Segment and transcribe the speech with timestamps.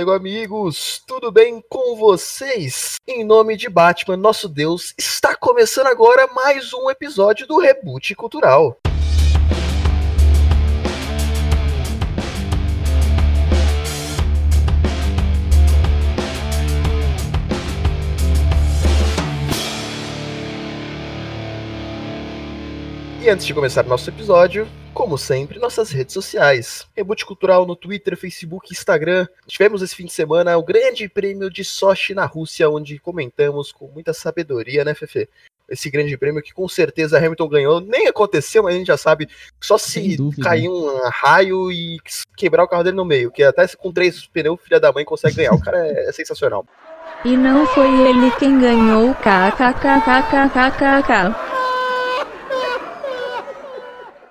[0.00, 2.96] Lego amigos, tudo bem com vocês?
[3.06, 8.80] Em nome de Batman, nosso Deus, está começando agora mais um episódio do Reboot Cultural.
[23.22, 26.86] E antes de começar nosso episódio, como sempre, nossas redes sociais.
[26.96, 29.26] Reboot Cultural no Twitter, Facebook, Instagram.
[29.46, 33.88] Tivemos esse fim de semana o grande prêmio de Sochi na Rússia, onde comentamos com
[33.88, 35.28] muita sabedoria, né, Fefe?
[35.68, 37.78] Esse grande prêmio que com certeza Hamilton ganhou.
[37.82, 39.28] Nem aconteceu, mas a gente já sabe.
[39.60, 41.98] Só se cair um raio e
[42.38, 43.30] quebrar o carro dele no meio.
[43.30, 45.52] Que até com três pneus, filha da mãe consegue ganhar.
[45.52, 46.64] O cara é, é sensacional.
[47.22, 50.70] E não foi ele quem ganhou, kkkkkkk.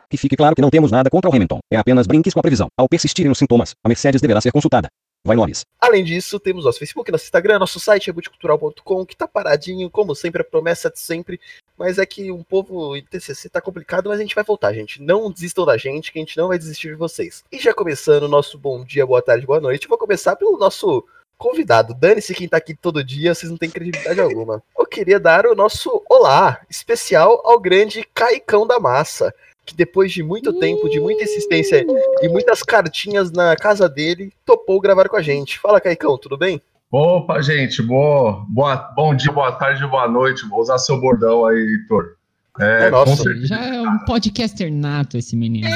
[0.10, 1.60] Que fique claro que não temos nada contra o Hamilton.
[1.72, 2.68] É apenas brinques com a previsão.
[2.76, 4.90] Ao persistirem os sintomas, a Mercedes deverá ser consultada.
[5.24, 5.66] Vai, Loris.
[5.80, 10.42] Além disso, temos nosso Facebook, nosso Instagram, nosso site rebutcultural.com, que tá paradinho, como sempre,
[10.42, 11.40] a promessa de sempre.
[11.78, 15.00] Mas é que um povo em TCC tá complicado, mas a gente vai voltar, gente.
[15.00, 17.44] Não desistam da gente, que a gente não vai desistir de vocês.
[17.52, 21.06] E já começando o nosso bom dia, boa tarde, boa noite, vou começar pelo nosso
[21.38, 21.94] convidado.
[21.94, 24.64] Dane-se quem tá aqui todo dia, vocês não têm credibilidade alguma.
[24.78, 29.34] Eu queria dar o nosso olá especial ao grande Caicão da Massa
[29.70, 31.86] que depois de muito tempo, de muita insistência
[32.24, 35.60] e muitas cartinhas na casa dele, topou gravar com a gente.
[35.60, 36.60] Fala, Caicão, tudo bem?
[36.92, 40.48] Opa, gente, boa, boa, bom dia, boa tarde, boa noite.
[40.50, 42.16] Vou usar seu bordão aí, Heitor.
[42.60, 43.36] É, é nossa.
[43.46, 45.70] Já é um podcaster nato esse menino.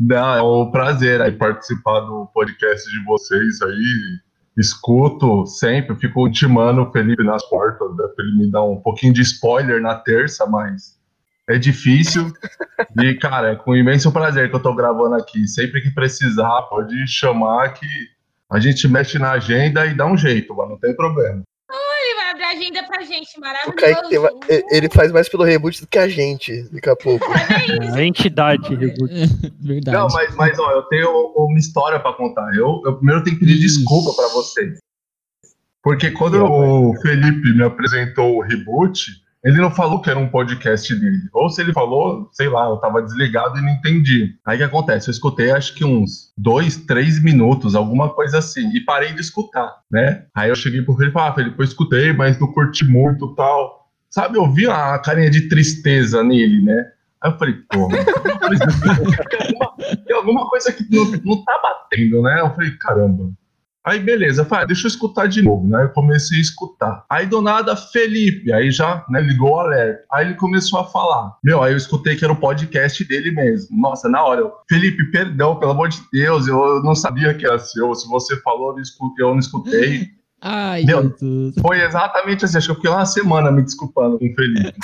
[0.00, 4.18] Não, é um prazer aí participar do podcast de vocês aí.
[4.58, 9.12] Escuto sempre, fico intimando o Felipe nas portas, né, pra ele me dar um pouquinho
[9.12, 10.93] de spoiler na terça, mas
[11.48, 12.32] é difícil.
[13.02, 15.46] e, cara, é com imenso prazer que eu tô gravando aqui.
[15.46, 17.86] Sempre que precisar, pode chamar que
[18.50, 20.70] a gente mexe na agenda e dá um jeito, mano.
[20.70, 21.42] Não tem problema.
[22.04, 24.40] Ele vai abrir a agenda pra gente, maravilhoso.
[24.70, 27.26] Ele faz mais pelo reboot do que a gente, daqui a pouco.
[27.32, 29.12] a entidade reboot.
[29.60, 29.96] Verdade.
[29.96, 32.54] Não, mas, mas ó, eu tenho uma história pra contar.
[32.54, 33.78] Eu, eu primeiro tenho que pedir Isso.
[33.78, 34.78] desculpa pra vocês.
[35.82, 40.94] Porque quando o Felipe me apresentou o reboot, ele não falou que era um podcast
[40.94, 41.28] dele.
[41.32, 44.34] Ou se ele falou, sei lá, eu tava desligado e não entendi.
[44.44, 45.08] Aí o que acontece?
[45.08, 49.70] Eu escutei acho que uns dois, três minutos, alguma coisa assim, e parei de escutar,
[49.92, 50.24] né?
[50.34, 53.84] Aí eu cheguei pro Felipe e ah, Felipe, eu escutei, mas não curti muito tal.
[54.08, 56.92] Sabe, eu vi a carinha de tristeza nele, né?
[57.20, 57.88] Aí eu falei, pô,
[60.06, 62.40] tem alguma coisa que não, não tá batendo, né?
[62.40, 63.30] Eu falei, caramba.
[63.84, 65.84] Aí beleza, falei, ah, deixa eu escutar de novo, né?
[65.84, 67.04] Eu comecei a escutar.
[67.10, 70.02] Aí do nada, Felipe, aí já né, ligou o alerta.
[70.10, 71.36] Aí ele começou a falar.
[71.44, 73.76] Meu, aí eu escutei que era o podcast dele mesmo.
[73.78, 77.58] Nossa, na hora, eu, Felipe, perdão, pelo amor de Deus, eu não sabia que era
[77.58, 77.94] seu.
[77.94, 78.74] Se você falou,
[79.18, 80.08] eu não escutei.
[80.46, 81.14] Ai, Meu.
[81.62, 82.58] Foi exatamente assim.
[82.58, 84.74] Acho que eu fiquei uma semana me desculpando com o Felipe.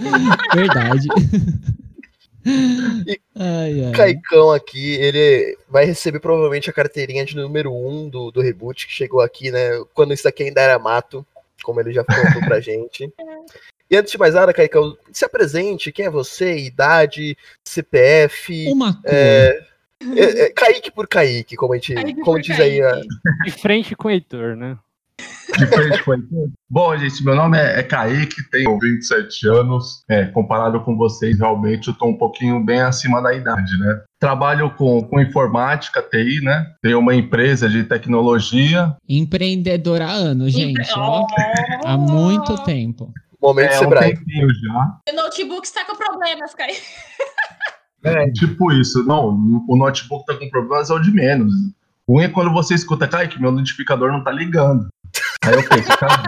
[0.54, 1.08] Verdade.
[3.06, 3.92] E ai, ai.
[3.92, 8.86] Caicão aqui, ele vai receber provavelmente a carteirinha de número 1 um do, do reboot,
[8.86, 9.70] que chegou aqui, né?
[9.92, 11.26] Quando isso daqui ainda era mato,
[11.62, 13.12] como ele já contou pra gente.
[13.90, 18.66] E antes de mais nada, Caicão, se apresente, quem é você, idade, CPF.
[18.68, 19.62] Uma é,
[20.16, 22.80] é, é, Kaique por Kaique, como, a gente, como diz aí.
[22.80, 23.00] A...
[23.44, 24.78] De frente com o Heitor, né?
[26.68, 30.02] Bom, gente, meu nome é, é Kaique, tenho 27 anos.
[30.08, 34.02] É, comparado com vocês, realmente eu tô um pouquinho bem acima da idade, né?
[34.18, 36.66] Trabalho com, com informática, TI, né?
[36.82, 38.94] Tenho uma empresa de tecnologia.
[39.08, 40.80] Empreendedora há anos, gente.
[40.80, 40.92] Empre...
[40.96, 41.26] Ó,
[41.84, 43.12] há muito tempo.
[43.40, 44.12] Momento é, Sebrae.
[44.12, 44.98] Um tempinho já.
[45.10, 46.80] O notebook está com problemas, Kaique.
[48.02, 49.04] É, tipo isso.
[49.04, 49.30] Não,
[49.68, 51.52] o notebook tá com problemas é o de menos.
[52.06, 54.88] O ruim é quando você escuta, Kaique, meu notificador não tá ligando.
[55.42, 55.62] Aí eu
[55.98, 56.22] cara.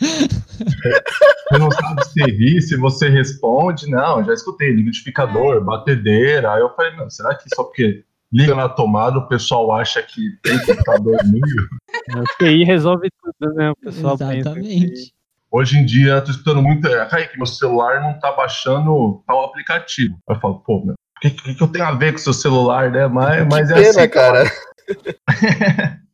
[0.60, 3.88] Você não sabe se rir, se você responde.
[3.88, 6.52] Não, já escutei, liquidificador, batedeira.
[6.52, 10.38] Aí eu falei, não, será que só porque liga na tomada o pessoal acha que
[10.42, 11.68] tem computador meio?
[12.16, 13.70] O TI resolve tudo, né?
[13.70, 15.12] O pessoal Exatamente.
[15.50, 19.44] Hoje em dia, eu tô escutando muito, é, que meu celular não tá baixando tal
[19.46, 20.16] aplicativo.
[20.28, 22.32] Eu falo, pô, meu, o que, que, que, eu tenho a ver com o seu
[22.32, 23.08] celular, né?
[23.08, 24.44] Mas, mas é pena, assim, cara.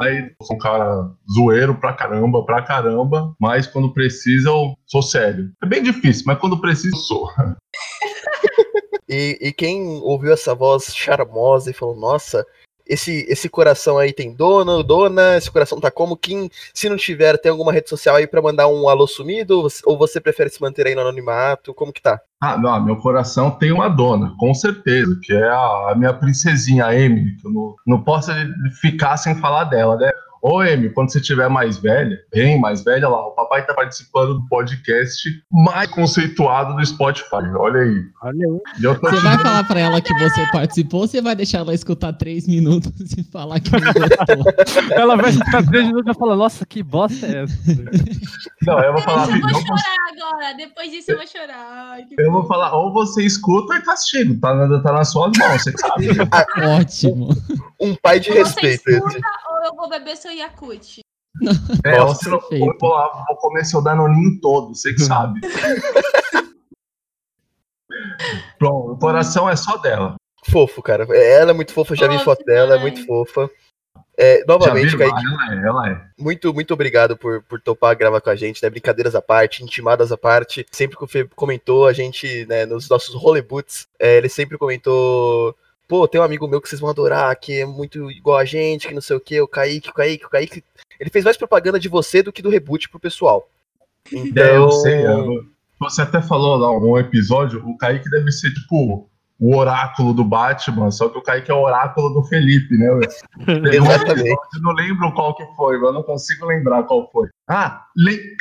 [0.00, 5.52] Aí sou um cara zoeiro pra caramba, pra caramba, mas quando precisa eu sou sério.
[5.62, 7.28] É bem difícil, mas quando precisa eu sou.
[9.08, 12.46] e, e quem ouviu essa voz charmosa e falou, nossa,
[12.86, 16.16] esse, esse coração aí tem dono, dona, esse coração tá como?
[16.16, 19.66] Quem, se não tiver, tem alguma rede social aí pra mandar um alô sumido?
[19.84, 21.74] Ou você prefere se manter aí no anonimato?
[21.74, 22.20] Como que tá?
[22.40, 26.86] Ah, não, meu coração tem uma dona, com certeza, que é a, a minha princesinha,
[26.86, 28.30] a Emily, que eu não, não posso
[28.80, 30.10] ficar sem falar dela, né?
[30.48, 34.34] Ô, Amy, quando você tiver mais velha, bem mais velha lá, o papai tá participando
[34.34, 37.34] do podcast mais conceituado do Spotify.
[37.58, 38.02] Olha aí.
[38.22, 38.60] Olha aí.
[38.78, 41.74] E Você te- vai falar pra ela que você participou ou você vai deixar ela
[41.74, 44.54] escutar três minutos e falar que não gostou?
[44.96, 47.56] Ela vai ficar três minutos e falar, nossa, que bosta é essa?
[48.62, 50.54] Não, eu vou falar, eu vou não, chorar agora.
[50.56, 51.98] Depois disso eu vou chorar.
[52.18, 54.38] Eu vou falar, ou você escuta ou é castigo.
[54.40, 56.06] Tá, na- tá nas suas mãos, você sabe.
[56.80, 57.28] Ótimo.
[57.80, 58.88] Um pai de Ou respeito.
[58.88, 58.96] esse.
[58.98, 59.18] escuta
[59.56, 61.00] ou eu vou beber seu Yakut?
[61.84, 62.78] É, Nossa, você não perfeito.
[62.80, 65.40] vou, comer seu danoninho todo, você que sabe.
[68.58, 70.16] Pronto, o coração é só dela.
[70.50, 71.04] Fofo, cara.
[71.14, 73.50] Ela é muito fofa, já vi foto dela, é muito fofa.
[74.18, 74.98] É, novamente, viu?
[74.98, 76.00] Kaique, Ela é, ela é.
[76.18, 78.70] muito, muito obrigado por, por topar gravar com a gente, né?
[78.70, 80.64] Brincadeiras à parte, intimadas à parte.
[80.70, 85.54] Sempre que o Fê comentou, a gente, né, nos nossos roleboots, é, ele sempre comentou.
[85.88, 88.88] Pô, tem um amigo meu que vocês vão adorar, que é muito igual a gente,
[88.88, 90.64] que não sei o que, o Kaique, o Kaique, o Kaique.
[90.98, 93.48] Ele fez mais propaganda de você do que do reboot pro pessoal.
[94.12, 95.06] Então, É, eu sei.
[95.06, 95.44] eu-
[95.78, 100.90] você até falou lá um episódio, o Kaique deve ser tipo o oráculo do Batman,
[100.90, 102.88] só que o Kaique é o oráculo do Felipe, né?
[103.46, 104.30] Um Exatamente.
[104.30, 107.28] Eu não lembro qual que foi, eu não consigo lembrar qual foi.
[107.46, 108.34] Ah, le-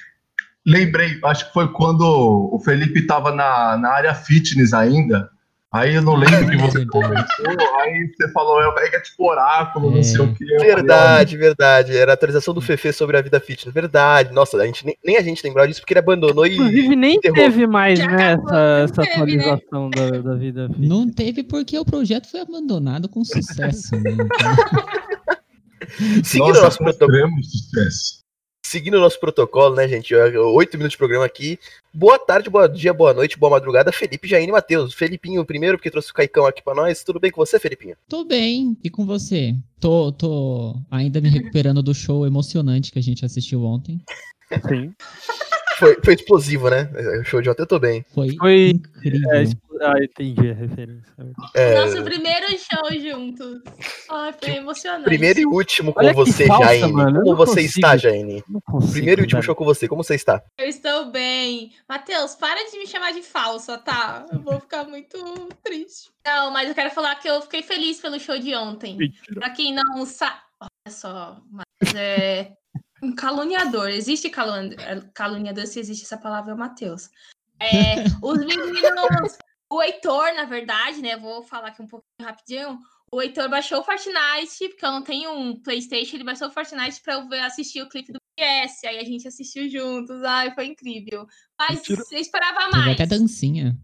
[0.65, 5.29] lembrei, acho que foi quando o Felipe tava na, na área fitness ainda.
[5.75, 7.45] Aí eu não lembro que você comentou,
[7.81, 10.45] aí você falou, é o Kaique é tipo oráculo, não sei o que.
[10.45, 11.97] Verdade, verdade.
[11.97, 13.73] Era a atualização do Fefe sobre a vida fitness.
[13.73, 14.33] Verdade.
[14.33, 16.53] Nossa, a gente nem, nem a gente lembrava disso porque ele abandonou e.
[16.53, 17.35] Inclusive, nem enterrou.
[17.35, 19.49] teve mais, Já né, acabou, essa, essa teve, né?
[19.49, 20.69] atualização da, da vida.
[20.77, 23.97] Não teve porque o projeto foi abandonado com sucesso.
[23.97, 24.11] Né?
[24.11, 24.27] Então,
[26.23, 27.43] Seguindo Nossa, nosso protocolo.
[27.43, 28.24] sucesso.
[28.65, 30.13] Seguindo o nosso protocolo, né, gente?
[30.15, 31.59] Oito minutos de programa aqui.
[31.93, 34.93] Boa tarde, boa dia, boa noite, boa madrugada, Felipe, Jaine e Matheus.
[34.93, 37.03] Felipinho primeiro, porque trouxe o Caicão aqui pra nós.
[37.03, 37.95] Tudo bem com você, Felipinho?
[38.09, 38.75] Tô bem.
[38.83, 39.55] E com você?
[39.79, 44.01] Tô, tô ainda me recuperando do show emocionante que a gente assistiu ontem.
[44.67, 44.93] Sim.
[45.77, 46.89] Foi, foi explosivo, né?
[47.19, 48.05] O show de ontem eu tô bem.
[48.13, 49.29] Foi, Foi- incrível.
[49.31, 49.43] É,
[49.81, 51.13] ah, entendi a referência.
[51.53, 53.61] É, Nosso primeiro show juntos.
[54.09, 55.03] Ai, foi emocionante.
[55.03, 56.93] primeiro e último com Olha você, falsa, Jaine.
[56.93, 57.67] mano, Como você consigo.
[57.67, 58.43] está, Jaine?
[58.65, 60.41] Consigo, Primeiro e último show com você, como você está?
[60.57, 61.71] Eu estou bem.
[61.89, 64.25] Matheus, para de me chamar de falsa, tá?
[64.31, 65.17] Eu vou ficar muito
[65.63, 66.09] triste.
[66.25, 68.95] Não, mas eu quero falar que eu fiquei feliz pelo show de ontem.
[68.97, 69.39] Mentira.
[69.41, 70.37] Pra quem não sabe.
[70.61, 72.53] Olha só, mas é.
[73.05, 73.89] Um caluniador.
[73.89, 74.71] Existe calun...
[75.13, 77.09] caluniador, se existe essa palavra, é o Matheus.
[77.59, 79.37] É, os meninos.
[79.69, 81.17] O Heitor, na verdade, né?
[81.17, 82.79] Vou falar aqui um pouquinho rapidinho.
[83.11, 87.01] O Heitor baixou o Fortnite, porque eu não tenho um PlayStation, ele baixou o Fortnite
[87.01, 88.83] pra eu ver, assistir o clipe do PS.
[88.85, 90.23] Aí a gente assistiu juntos.
[90.23, 91.27] Ai, foi incrível.
[91.57, 92.93] Mas eu esperava Teve mais.
[92.93, 93.77] até dancinha.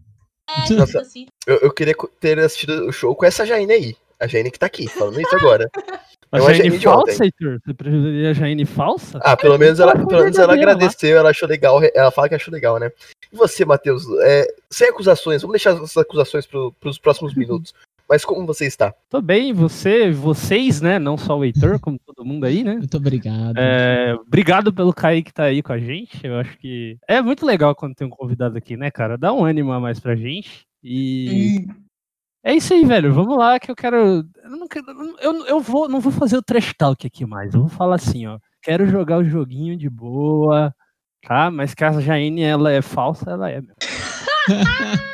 [0.48, 1.00] É, Nossa.
[1.00, 1.26] assim.
[1.46, 3.96] Eu, eu queria ter assistido o show com essa Jaine aí.
[4.20, 5.68] A Jaine que tá aqui, falando isso agora.
[6.32, 7.24] A Jaine Jaine de falsa.
[7.24, 7.60] Heitor?
[7.62, 9.18] Você preferia a Jaine falsa?
[9.22, 12.52] Ah, pelo menos ela, pelo menos ela agradeceu, ela achou legal, ela fala que achou
[12.52, 12.90] legal, né?
[13.30, 17.74] E você, Matheus, é, sem acusações, vamos deixar essas acusações pro, pros próximos minutos.
[18.08, 18.94] Mas como você está?
[19.08, 20.98] Tô bem, você, vocês, né?
[20.98, 22.74] Não só o Heitor, como todo mundo aí, né?
[22.74, 23.56] Muito obrigado.
[23.56, 26.18] É, obrigado pelo Kaique que tá aí com a gente.
[26.22, 29.16] Eu acho que é muito legal quando tem um convidado aqui, né, cara?
[29.16, 30.66] Dá um ânimo a mais pra gente.
[30.84, 31.66] E
[32.44, 33.12] é isso aí, velho.
[33.12, 33.96] Vamos lá que eu quero.
[33.96, 34.86] Eu, não quero,
[35.20, 37.54] eu, eu vou, não vou fazer o trash talk aqui mais.
[37.54, 38.38] Eu vou falar assim, ó.
[38.62, 40.74] Quero jogar o joguinho de boa,
[41.26, 41.50] tá?
[41.50, 43.62] Mas que a Jaine ela é falsa, ela é.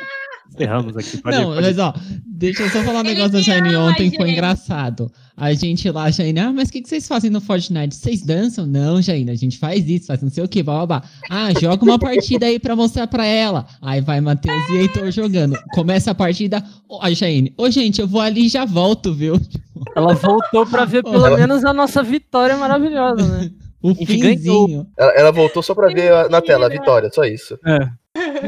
[0.53, 1.17] Encerramos aqui.
[1.21, 1.61] Pode, Não, pode.
[1.61, 1.93] mas ó,
[2.25, 4.37] deixa eu só falar um negócio da Shine ama, ontem, foi gente.
[4.37, 5.11] engraçado.
[5.37, 7.95] A gente lá, Shine, ah, mas o que, que vocês fazem no Fortnite?
[7.95, 8.65] Vocês dançam?
[8.65, 11.01] Não, Shine, a gente faz isso, faz não sei o que, babá.
[11.29, 13.65] Ah, joga uma partida aí pra mostrar pra ela.
[13.81, 15.57] Aí vai Matheus e Heitor jogando.
[15.73, 19.39] Começa a partida, ó, a Shine, ô gente, eu vou ali e já volto, viu?
[19.95, 23.49] Ela voltou pra ver pelo Ela- menos a nossa vitória maravilhosa, né?
[23.81, 24.85] O finzinho.
[24.97, 27.57] Ela, ela voltou só pra ver na tela a vitória, só isso.
[27.65, 27.87] É.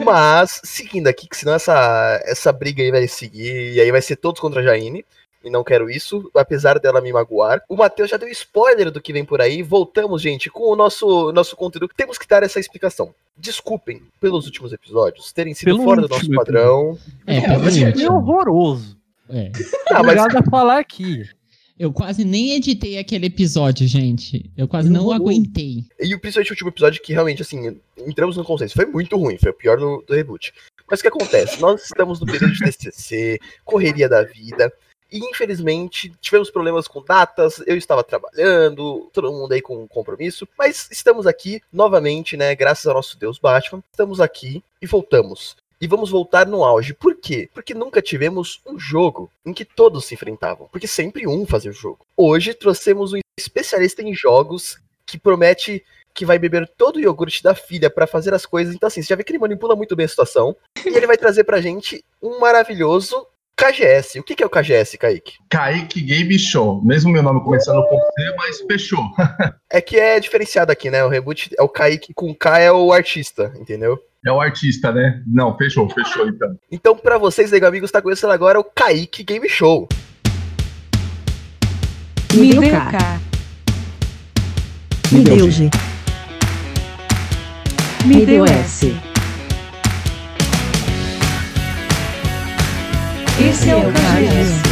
[0.06, 4.16] Mas, seguindo aqui, que senão essa, essa briga aí vai seguir, e aí vai ser
[4.16, 5.06] todos contra a Jaine.
[5.44, 7.64] E não quero isso, apesar dela me magoar.
[7.68, 9.64] O Matheus já deu spoiler do que vem por aí.
[9.64, 11.90] Voltamos, gente, com o nosso, nosso conteúdo.
[11.98, 13.12] Temos que dar essa explicação.
[13.36, 16.96] Desculpem pelos últimos episódios terem sido Pelo fora do nosso padrão.
[17.26, 18.14] É, É último.
[18.14, 18.96] horroroso.
[19.32, 19.52] É.
[19.90, 21.28] Ah, mas Obrigado a falar aqui.
[21.82, 24.52] Eu quase nem editei aquele episódio, gente.
[24.56, 25.14] Eu quase não Uhum.
[25.14, 25.84] aguentei.
[26.00, 28.76] E o principalmente o último episódio que realmente, assim, entramos no consenso.
[28.76, 30.54] Foi muito ruim, foi o pior do, do reboot.
[30.88, 31.60] Mas o que acontece?
[31.60, 34.72] Nós estamos no período de TCC, correria da vida.
[35.12, 40.48] E infelizmente tivemos problemas com datas, eu estava trabalhando, todo mundo aí com um compromisso,
[40.56, 42.54] mas estamos aqui novamente, né?
[42.56, 45.56] Graças ao nosso Deus Batman, estamos aqui e voltamos.
[45.82, 46.94] E vamos voltar no auge.
[46.94, 47.50] Por quê?
[47.52, 50.70] Porque nunca tivemos um jogo em que todos se enfrentavam.
[50.72, 52.06] Porque sempre um fazia o jogo.
[52.16, 55.84] Hoje trouxemos um especialista em jogos que promete
[56.14, 58.76] que vai beber todo o iogurte da filha para fazer as coisas.
[58.76, 60.56] Então, assim, você já vê que ele manipula muito bem a situação.
[60.86, 64.20] E ele vai trazer pra gente um maravilhoso KGS.
[64.20, 65.38] O que é o KGS, Kaique?
[65.50, 66.84] Kaique Game Show.
[66.84, 69.04] Mesmo meu nome começando com C, mas fechou.
[69.74, 71.02] É que é diferenciado aqui, né?
[71.06, 73.98] O reboot é o Kaique com K é o artista, entendeu?
[74.24, 75.24] É o artista, né?
[75.26, 76.56] Não, fechou, fechou então.
[76.72, 79.90] Então, pra vocês, legal amigos, tá começando agora o Kaique Game Show.
[82.36, 83.20] Me deu K.
[85.12, 85.70] Me deu G.
[88.06, 88.96] Me deu S.
[93.40, 94.71] Esse é o KGS.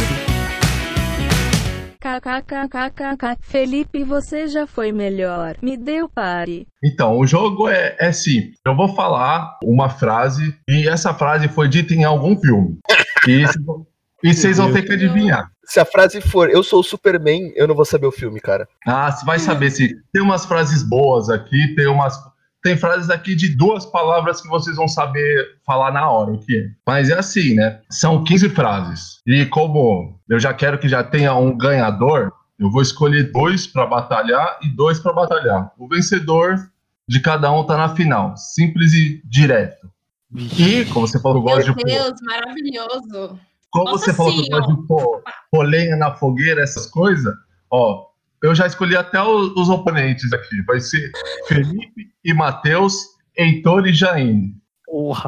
[2.18, 3.36] KKKKKK.
[3.40, 5.56] Felipe, você já foi melhor.
[5.62, 6.66] Me deu pare.
[6.82, 8.58] Então, o jogo é, é simples.
[8.66, 12.78] Eu vou falar uma frase e essa frase foi dita em algum filme.
[13.28, 13.44] E,
[14.24, 15.50] e vocês vão ter que adivinhar.
[15.64, 18.66] Se a frase for eu sou o Superman, eu não vou saber o filme, cara.
[18.84, 22.18] Ah, você vai saber se tem umas frases boas aqui, tem umas
[22.62, 26.56] tem frases aqui de duas palavras que vocês vão saber falar na hora o que
[26.56, 26.68] é.
[26.86, 27.80] Mas é assim, né?
[27.90, 29.20] São 15 frases.
[29.26, 33.86] E como eu já quero que já tenha um ganhador, eu vou escolher dois para
[33.86, 35.72] batalhar e dois para batalhar.
[35.78, 36.56] O vencedor
[37.08, 38.36] de cada um tá na final.
[38.36, 39.90] Simples e direto.
[40.58, 43.40] E, como você falou, eu Meu gosto de pôr, Deus, maravilhoso.
[43.70, 47.34] como Nossa, você falou sim, eu gosto de pôr, pôr lenha na fogueira, essas coisas,
[47.68, 48.09] ó,
[48.42, 50.62] eu já escolhi até os, os oponentes aqui.
[50.66, 51.10] Vai ser
[51.46, 52.94] Felipe e Matheus,
[53.36, 54.54] Heitor e Jaine.
[54.86, 55.26] Porra.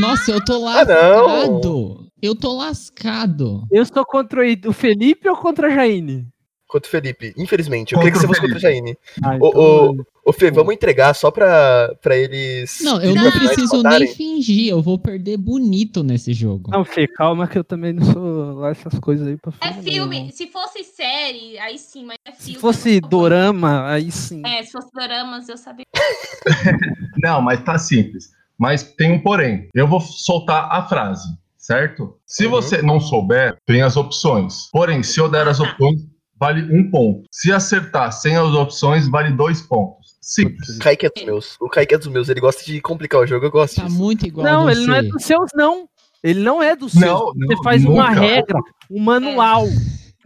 [0.00, 1.26] Nossa, eu tô Ah, não.
[1.26, 2.06] lascado.
[2.20, 3.62] Eu tô lascado.
[3.70, 6.26] Eu estou contra o Felipe ou contra a Jaine?
[6.66, 7.32] Contra o Felipe.
[7.36, 7.92] Infelizmente.
[7.94, 8.76] Eu Contra queria que você o fosse contra o Felipe.
[8.84, 8.98] Jaine.
[9.24, 12.78] Ah, então- ô, ô, Fê, vamos entregar só pra, pra eles.
[12.82, 14.68] Não, eu não preciso nem fingir.
[14.70, 16.70] Eu vou perder bonito nesse jogo.
[16.70, 19.82] Não, Fê, calma que eu também não sou lá essas coisas aí pra É falar,
[19.82, 20.24] filme.
[20.24, 20.30] não.
[20.32, 22.54] Se fosse série, aí sim, mas é filme.
[22.54, 24.42] Se fosse dorama, aí sim.
[24.44, 25.84] É, se fosse doramas, eu sabia.
[27.22, 28.30] Não, mas tá simples.
[28.58, 29.68] Mas tem um porém.
[29.74, 32.16] Eu vou soltar a frase, certo?
[32.26, 32.50] Se Uhum.
[32.52, 34.68] você não souber, tem as opções.
[34.72, 36.00] Porém, se eu der as opções,
[36.38, 37.22] vale um ponto.
[37.30, 40.05] Se acertar sem as opções, vale dois pontos.
[40.28, 40.76] Simples.
[40.76, 41.56] O Kaique é dos meus.
[41.60, 42.28] O Kaique é dos meus.
[42.28, 43.46] Ele gosta de complicar o jogo.
[43.46, 43.96] Eu gosto Tá disso.
[43.96, 45.88] muito igual Não, ele não é dos seus, não.
[46.20, 47.32] Ele não é dos Não, seus.
[47.36, 48.20] não, Você faz uma nunca.
[48.20, 48.58] regra,
[48.90, 49.66] um manual,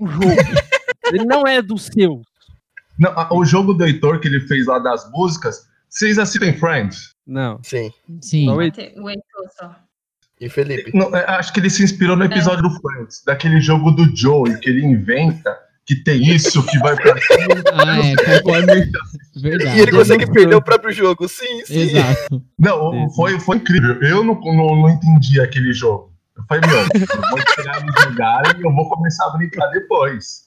[0.00, 0.24] um jogo.
[1.12, 2.22] ele não é do seu.
[2.98, 7.14] Não, o jogo do Heitor que ele fez lá das músicas, vocês assistem Friends?
[7.26, 7.60] Não.
[7.62, 7.92] Sim.
[8.22, 8.48] Sim.
[8.48, 8.90] O Heitor
[9.58, 9.76] só.
[10.40, 10.96] E Felipe.
[10.96, 14.58] Não, é, acho que ele se inspirou no episódio do Friends, daquele jogo do Joey,
[14.60, 15.54] que ele inventa
[15.90, 17.54] que tem isso, que vai pra cima.
[17.74, 18.66] Ah, é, concordo.
[19.34, 19.76] Verdade.
[19.76, 21.28] E ele consegue não perder o próprio jogo.
[21.28, 21.80] Sim, sim.
[21.80, 22.40] Exato.
[22.56, 24.00] Não, foi, foi incrível.
[24.00, 26.12] Eu não, não, não entendi aquele jogo.
[26.36, 30.44] Eu falei, meu, eu vou esperar eles jogarem e eu vou começar a brincar depois.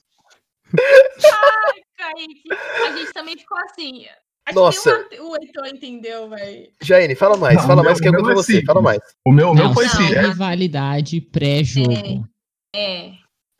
[1.98, 2.44] Kaique,
[2.88, 4.06] a gente também ficou assim.
[4.46, 5.04] Acho Nossa.
[5.10, 6.68] que o, Heitor entendeu, velho.
[6.82, 7.58] Jaine, fala mais.
[7.58, 8.52] Não, fala o mais meu- que é meu contra é você.
[8.54, 8.66] simples.
[8.68, 9.00] Fala mais.
[9.26, 10.14] O meu, o meu Não, foi assim.
[10.14, 12.26] é- rivalidade pré-jogo.
[12.74, 13.12] É.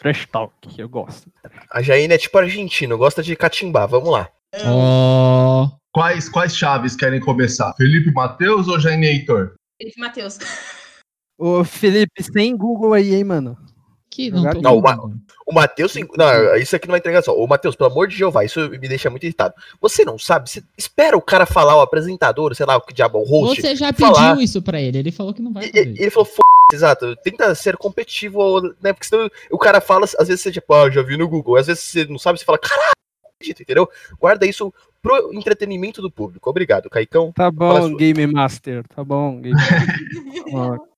[0.04, 1.32] Trash talk, eu gosto.
[1.72, 2.98] A Jaine é tipo argentino.
[2.98, 3.88] Gosta de catimbar.
[3.88, 4.30] Vamos lá.
[5.94, 7.74] Quais, quais chaves querem começar?
[7.76, 9.54] Felipe Matheus ou Jaine Heitor?
[9.82, 10.38] Felipe Matheus.
[11.38, 13.58] Ô, Felipe, sem Google aí, hein, mano.
[14.12, 15.14] Que não tô Não, lembrando.
[15.48, 15.94] O Matheus.
[16.18, 17.36] Não, isso aqui não vai entregar só.
[17.36, 19.54] Ô, Matheus, pelo amor de Jeová, isso me deixa muito irritado.
[19.82, 20.50] Você não sabe?
[20.50, 23.62] Você espera o cara falar, o apresentador, sei lá, o que diabo, o host.
[23.62, 24.32] Você já falar.
[24.32, 24.98] pediu isso pra ele.
[25.00, 25.88] Ele falou que não vai fazer.
[25.88, 26.30] e- Ele falou,
[26.74, 28.94] exato, tenta ser competitivo, né?
[28.94, 31.68] Porque senão o cara fala, às vezes você, tipo, ah, já vi no Google, às
[31.68, 32.92] vezes você não sabe, você fala, caralho,
[33.36, 33.90] acredito", entendeu?
[34.20, 36.50] Guarda isso pro entretenimento do público.
[36.50, 37.32] Obrigado, Caicão.
[37.34, 37.96] Tá bom.
[37.96, 38.88] Game Master.
[38.88, 39.56] Tá bom, Game
[40.52, 40.80] Master.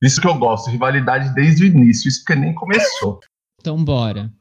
[0.00, 3.18] Isso que eu gosto, rivalidade desde o início, isso que nem começou.
[3.60, 4.32] Então bora.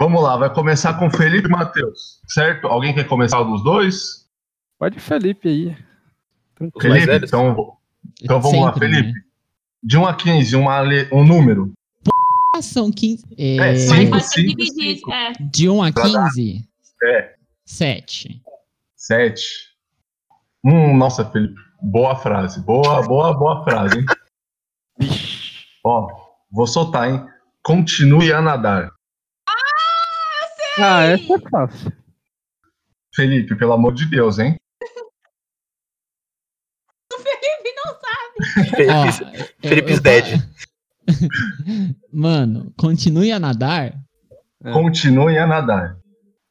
[0.00, 2.66] Vamos lá, vai começar com Felipe e Matheus, certo?
[2.66, 4.26] Alguém quer começar dos dois?
[4.78, 5.76] Pode Felipe aí.
[6.60, 7.26] Mais Felipe?
[7.26, 7.76] Então,
[8.20, 9.12] então vamos lá, Sempre, Felipe.
[9.12, 9.20] né?
[9.82, 11.72] De 1 a 15, uma um número.
[12.54, 13.24] Ah, São 15.
[13.38, 14.96] É, É, Mas Cinco, cinco, dividir.
[14.96, 15.12] cinco.
[15.12, 15.32] É.
[15.40, 16.64] de 1 a 15?
[17.04, 17.34] É.
[17.64, 18.40] 7.
[18.96, 19.44] 7.
[20.64, 21.60] Hum, nossa, Felipe.
[21.82, 22.60] Boa frase.
[22.60, 24.06] Boa, boa, boa frase, hein?
[25.84, 26.08] Ó,
[26.50, 27.24] vou soltar, hein?
[27.62, 28.90] Continue a nadar.
[30.78, 31.92] Ah, essa é fácil.
[33.14, 34.56] Felipe, pelo amor de Deus, hein?
[37.12, 38.04] O Felipe não sabe.
[38.36, 38.45] Felipe, Ó, eu-
[39.60, 40.42] Felipe's dead.
[42.12, 43.94] Mano, continue a nadar.
[44.64, 44.72] É.
[44.72, 45.96] Continue a nadar.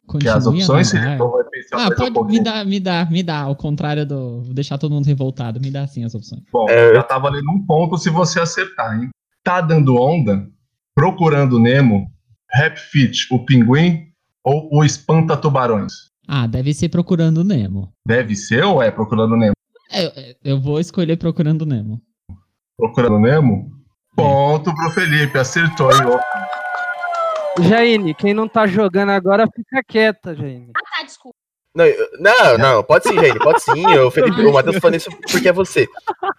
[0.07, 3.39] Porque Continue as opções, pensar Ah, um pode me dar, me dá, me dá.
[3.41, 4.41] Ao contrário do.
[4.41, 5.59] Vou deixar todo mundo revoltado.
[5.59, 6.43] Me dá assim as opções.
[6.51, 9.09] Bom, É, já tá valendo um ponto se você acertar, hein?
[9.43, 10.47] Tá dando onda?
[10.93, 12.07] Procurando Nemo?
[12.51, 14.05] Rap Fit, o Pinguim
[14.43, 15.91] ou o Espanta Tubarões?
[16.27, 17.91] Ah, deve ser Procurando Nemo.
[18.07, 19.54] Deve ser ou é Procurando Nemo?
[19.95, 22.01] É, eu- eu vou escolher Procurando Nemo.
[22.77, 23.71] Procurando Nemo?
[24.15, 25.99] Ponto pro Felipe, acertou, hein?
[26.05, 30.71] Ó, Jaine, quem não tá jogando agora fica quieta, Jaine.
[30.75, 31.37] Ah, tá, desculpa.
[31.75, 33.85] Não, eu- não, não, pode sim, gente, pode sim.
[33.97, 35.85] O Felipe, o Matheus falando isso porque é você.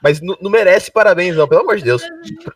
[0.02, 2.02] Mas não, merece parabéns, não, pelo amor de Deus.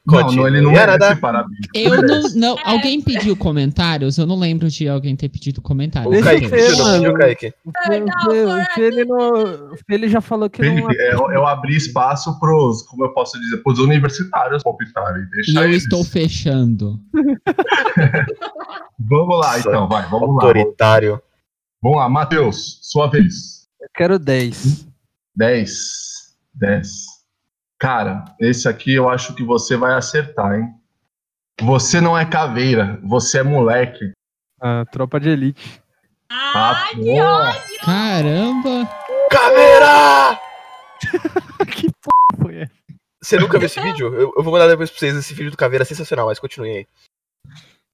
[0.06, 1.20] Não, não, ele não a merece nadar.
[1.20, 1.58] parabéns.
[1.74, 2.56] Eu não, não.
[2.64, 4.16] Alguém pediu comentários?
[4.16, 6.08] Eu não lembro de alguém ter pedido comentários.
[6.08, 7.54] O Deixa Kaique eu pediu, Kaique.
[7.66, 10.74] O Fe- o Fe- o Fe, ele não- o Fe, ele já falou que não.
[10.74, 15.22] Felipe, eu, eu abri espaço pros, como eu posso dizer, pros universitários palpitarem.
[15.24, 15.82] E Deixa eu eles.
[15.82, 16.98] estou fechando.
[18.98, 20.44] Vamos lá, então, vai, vamos lá.
[20.44, 21.20] Autoritário.
[21.82, 23.66] Vamos lá, Matheus, sua vez.
[23.80, 24.86] Eu quero 10.
[25.34, 26.36] 10.
[26.52, 26.90] 10.
[27.78, 30.74] Cara, esse aqui eu acho que você vai acertar, hein?
[31.62, 34.12] Você não é caveira, você é moleque.
[34.60, 35.82] Ah, tropa de elite.
[36.30, 37.80] Ah, Ai, que ódio.
[37.82, 38.88] Caramba!
[39.30, 40.40] Caveira!
[41.74, 42.72] que porra foi essa?
[43.22, 44.14] Você nunca viu esse vídeo?
[44.14, 46.70] Eu, eu vou mandar depois pra vocês esse vídeo do Caveira é sensacional, mas continue
[46.70, 46.86] aí.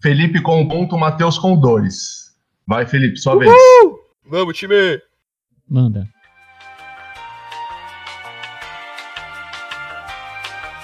[0.02, 2.25] Felipe com um ponto, Matheus com dois.
[2.68, 3.52] Vai, Felipe, sua vez.
[4.28, 5.00] Vamos, time!
[5.68, 6.08] Manda.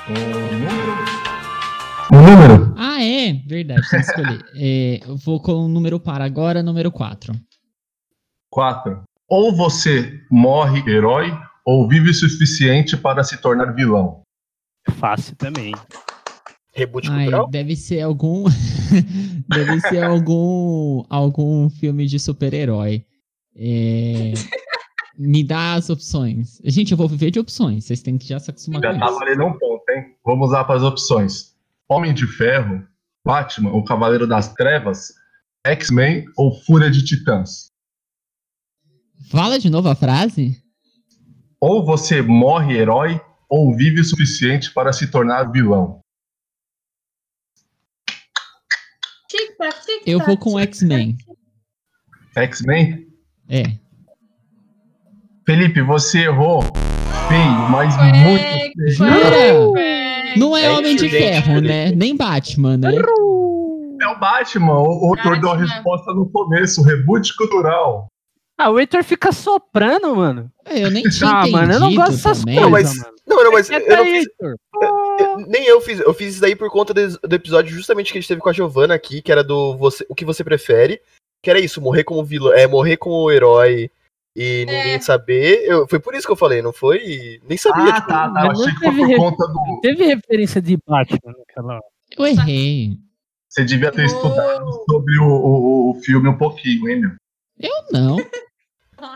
[0.09, 0.93] O número.
[2.13, 2.75] O número?
[2.79, 4.43] Ah, é, verdade, tem que escolher.
[4.55, 7.35] É, eu vou com o número para agora, número 4.
[8.51, 9.03] 4.
[9.29, 11.33] Ou você morre herói,
[11.65, 14.23] ou vive o suficiente para se tornar vilão.
[14.99, 15.75] Fácil também.
[16.75, 17.51] Reboot Ai, cultural?
[17.51, 18.45] deve ser algum.
[19.49, 21.05] deve ser algum.
[21.09, 23.05] algum filme de super-herói.
[23.57, 24.33] É,
[25.19, 26.61] Me dá as opções.
[26.65, 27.85] Gente, eu vou viver de opções.
[27.85, 29.19] Vocês têm que já se acostumar Já com tá isso.
[29.19, 30.05] valendo um ponto, hein?
[30.25, 31.55] Vamos lá para as opções:
[31.89, 32.83] Homem de Ferro,
[33.25, 35.13] Batman, o Cavaleiro das Trevas,
[35.67, 37.67] X-Men ou Fúria de Titãs.
[39.31, 40.61] Fala de novo a frase?
[41.61, 46.01] Ou você morre herói, ou vive o suficiente para se tornar vilão.
[50.07, 50.69] Eu vou com tic-tac.
[50.69, 51.17] X-Men.
[52.37, 53.07] X-Men?
[53.49, 53.63] É.
[55.47, 56.63] Felipe, você errou.
[57.29, 58.91] Feio, mas Foi, muito feio.
[58.91, 60.37] Jura?
[60.37, 61.09] Não é É Homem de.
[61.09, 61.91] Ferro, né?
[61.93, 62.91] Nem Batman, né?
[64.01, 64.79] É o Batman.
[64.81, 66.83] O, o autor deu a resposta no começo.
[66.83, 68.07] Reboot cultural.
[68.59, 70.51] Ah, o Heitor fica soprando, mano.
[70.65, 72.45] É, Eu nem tinha Ah, entendido mano, eu não gosto dessas.
[72.45, 73.13] Não, coisas, mas- mano.
[73.27, 74.27] Não, não, mas eu não aí, fiz.
[75.23, 76.01] Eu- nem eu fiz.
[76.01, 78.49] Eu fiz isso daí por conta des- do episódio justamente que a gente teve com
[78.49, 81.01] a Giovanna aqui, que era do você, o que você prefere.
[81.43, 82.53] Que era isso, morrer como vilão.
[82.53, 83.91] É, morrer como herói
[84.37, 85.65] e ninguém saber.
[85.67, 87.41] Eu, foi por isso que eu falei, não foi?
[87.49, 87.93] Nem sabia.
[87.93, 88.45] Ah, tipo, tá, tá.
[88.47, 89.81] Eu achei que foi teve por conta do.
[89.83, 91.81] Teve referência de Batman naquela.
[92.17, 92.97] Eu errei.
[93.49, 94.07] Você devia ter Oh.
[94.07, 97.11] estudado sobre o, o, o filme um pouquinho, hein, meu?
[97.61, 98.17] Eu não.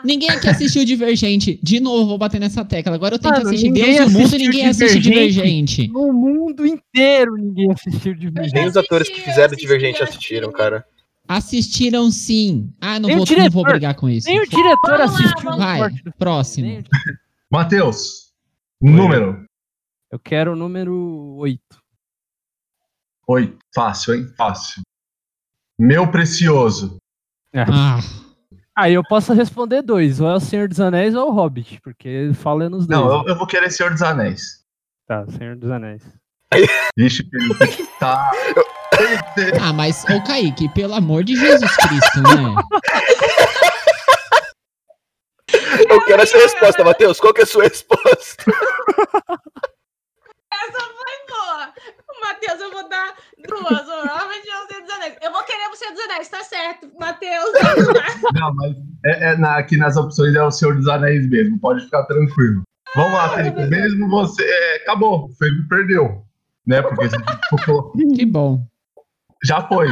[0.04, 1.58] Ninguém aqui assistiu Divergente.
[1.62, 2.94] De novo, vou bater nessa tecla.
[2.94, 4.98] Agora eu tenho que Mano, assistir ninguém Deus e o mundo e assistiu ninguém assiste
[5.00, 5.32] Divergente.
[5.32, 5.88] Divergente.
[5.88, 10.58] No mundo inteiro ninguém assistiu já Nem os atores que fizeram assisti, Divergente assistiram, assisti.
[10.58, 10.86] cara.
[11.28, 12.72] Assistiram sim.
[12.80, 13.64] Ah, não vou, não vou diretor.
[13.64, 14.28] brigar com isso.
[14.28, 16.84] Nem o diretor assistiu Vai, próximo.
[17.50, 18.32] Matheus,
[18.80, 19.44] número
[20.10, 21.60] Eu quero o número 8.
[23.28, 23.58] 8.
[23.74, 24.26] Fácil, hein?
[24.36, 24.82] Fácil.
[25.78, 26.96] Meu precioso.
[27.54, 27.98] Ah,
[28.76, 31.80] Aí eu posso responder dois, ou é o Senhor dos Anéis ou é o Hobbit,
[31.80, 33.00] porque fala nos dois.
[33.00, 34.62] Não, eu, eu vou querer Senhor dos Anéis.
[35.06, 36.02] Tá, Senhor dos Anéis.
[36.96, 38.30] Vixe, Felipe, tá.
[39.62, 42.54] ah, mas, ô Kaique, pelo amor de Jesus Cristo, né?
[45.88, 47.18] Eu quero essa resposta, Matheus.
[47.20, 48.44] Qual que é a sua resposta?
[50.52, 51.72] Essa foi boa.
[53.38, 53.88] Eu vou dar duas.
[53.88, 55.16] O Robert o Senhor dos Anéis.
[55.22, 56.90] Eu vou querer o Senhor dos Anéis, tá certo.
[56.98, 57.50] Matheus.
[58.34, 61.58] Não, mas é, é na- aqui nas opções é o Senhor dos Anéis mesmo.
[61.60, 62.62] Pode ficar tranquilo.
[62.94, 63.66] Vamos lá, Felipe.
[63.66, 64.42] Mesmo você.
[64.44, 65.26] é, acabou.
[65.26, 66.22] O Felipe perdeu.
[66.66, 66.82] Né?
[66.82, 67.16] Porque você
[68.16, 68.66] Que bom.
[69.44, 69.88] já foi.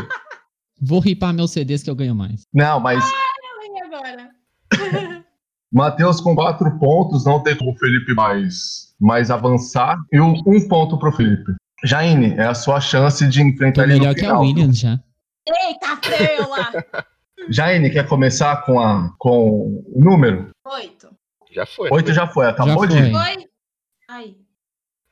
[0.81, 2.43] Vou ripar meus CDs que eu ganho mais.
[2.53, 4.31] Não, mas E agora?
[5.73, 9.97] Matheus com quatro pontos, não tem como o Felipe mais, mais avançar.
[10.13, 11.53] E um, um ponto pro Felipe.
[11.85, 14.41] Jaine, é a sua chance de enfrentar Tô ele no melhor que a final.
[14.43, 14.99] Williams já.
[15.47, 17.05] Eita, lá.
[17.51, 20.51] Jaine, quer começar com, a, com o número?
[20.65, 21.15] Oito.
[21.53, 21.91] Já foi.
[21.93, 23.11] Oito já foi, acabou Já de.
[23.13, 23.35] foi.
[23.35, 23.49] Foi?
[24.09, 24.37] Ai.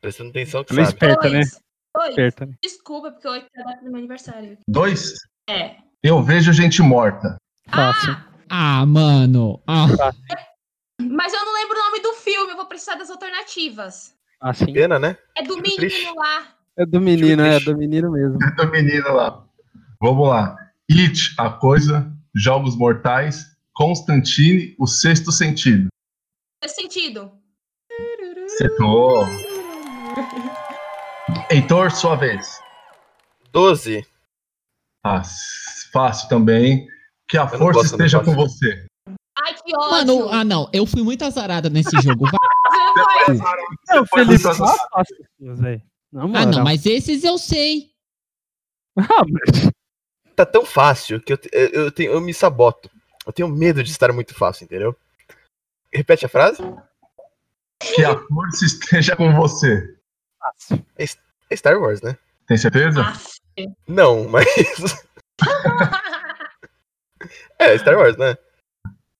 [0.00, 0.96] Prestando atenção que Ela é sabe.
[0.96, 1.40] esperta, né?
[1.94, 2.14] Dois.
[2.14, 2.46] Certo.
[2.46, 2.54] né?
[2.62, 4.58] Desculpa, porque hoje é a data do meu aniversário.
[4.66, 5.12] Dois.
[5.48, 5.76] É.
[6.02, 7.36] Eu vejo gente morta.
[7.68, 8.16] Fácil.
[8.48, 9.62] Ah, mano.
[9.66, 9.86] Ah,
[11.00, 14.14] Mas eu não lembro o nome do filme, eu vou precisar das alternativas.
[14.40, 14.72] Assim.
[14.72, 15.16] Pena, né?
[15.36, 16.54] É do menino lá.
[16.76, 18.38] É do menino, é do menino mesmo.
[18.56, 19.44] do menino lá.
[20.00, 20.56] Vamos lá.
[20.90, 25.88] It, a coisa, Jogos Mortais, Constantine, o sexto sentido.
[26.62, 27.30] Faz sentido.
[28.44, 29.26] Acertou.
[31.50, 32.60] Heitor, sua vez.
[33.52, 34.06] 12.
[35.04, 35.22] Ah,
[35.92, 36.86] fácil também.
[37.28, 38.86] Que a não força gosto, esteja com você.
[39.38, 39.90] Ai, que ódio.
[39.90, 42.26] mano, ah não, eu fui muito azarada nesse jogo.
[42.26, 43.36] Vai-
[43.88, 45.82] não foi Felipe, muito tá fácil, velho.
[46.12, 46.46] Na Ah moral.
[46.46, 47.90] não, mas esses eu sei.
[48.98, 49.70] Ah, mas-
[50.36, 52.90] Tá tão fácil que eu, eu, eu tenho, eu me saboto.
[53.26, 54.96] Eu tenho medo de estar muito fácil, entendeu?
[55.92, 56.62] Repete a frase?
[57.80, 59.94] Que a força esteja com você.
[61.50, 62.16] É Star Wars, né?
[62.46, 63.02] Tem certeza?
[63.86, 64.46] Não, mas.
[67.58, 68.36] é, Star Wars, né?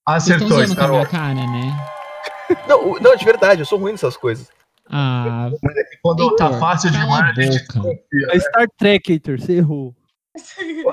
[0.07, 1.11] Acertou, Star Wars.
[1.11, 1.89] cara, né?
[2.67, 4.49] Não, não, de verdade, eu sou ruim nessas coisas.
[4.91, 5.51] Ah,
[6.03, 7.81] Quando tá Heitor, fácil cala demais, a a gente boca.
[7.81, 8.27] confia.
[8.31, 9.95] É Star Trek, Heitor, você errou.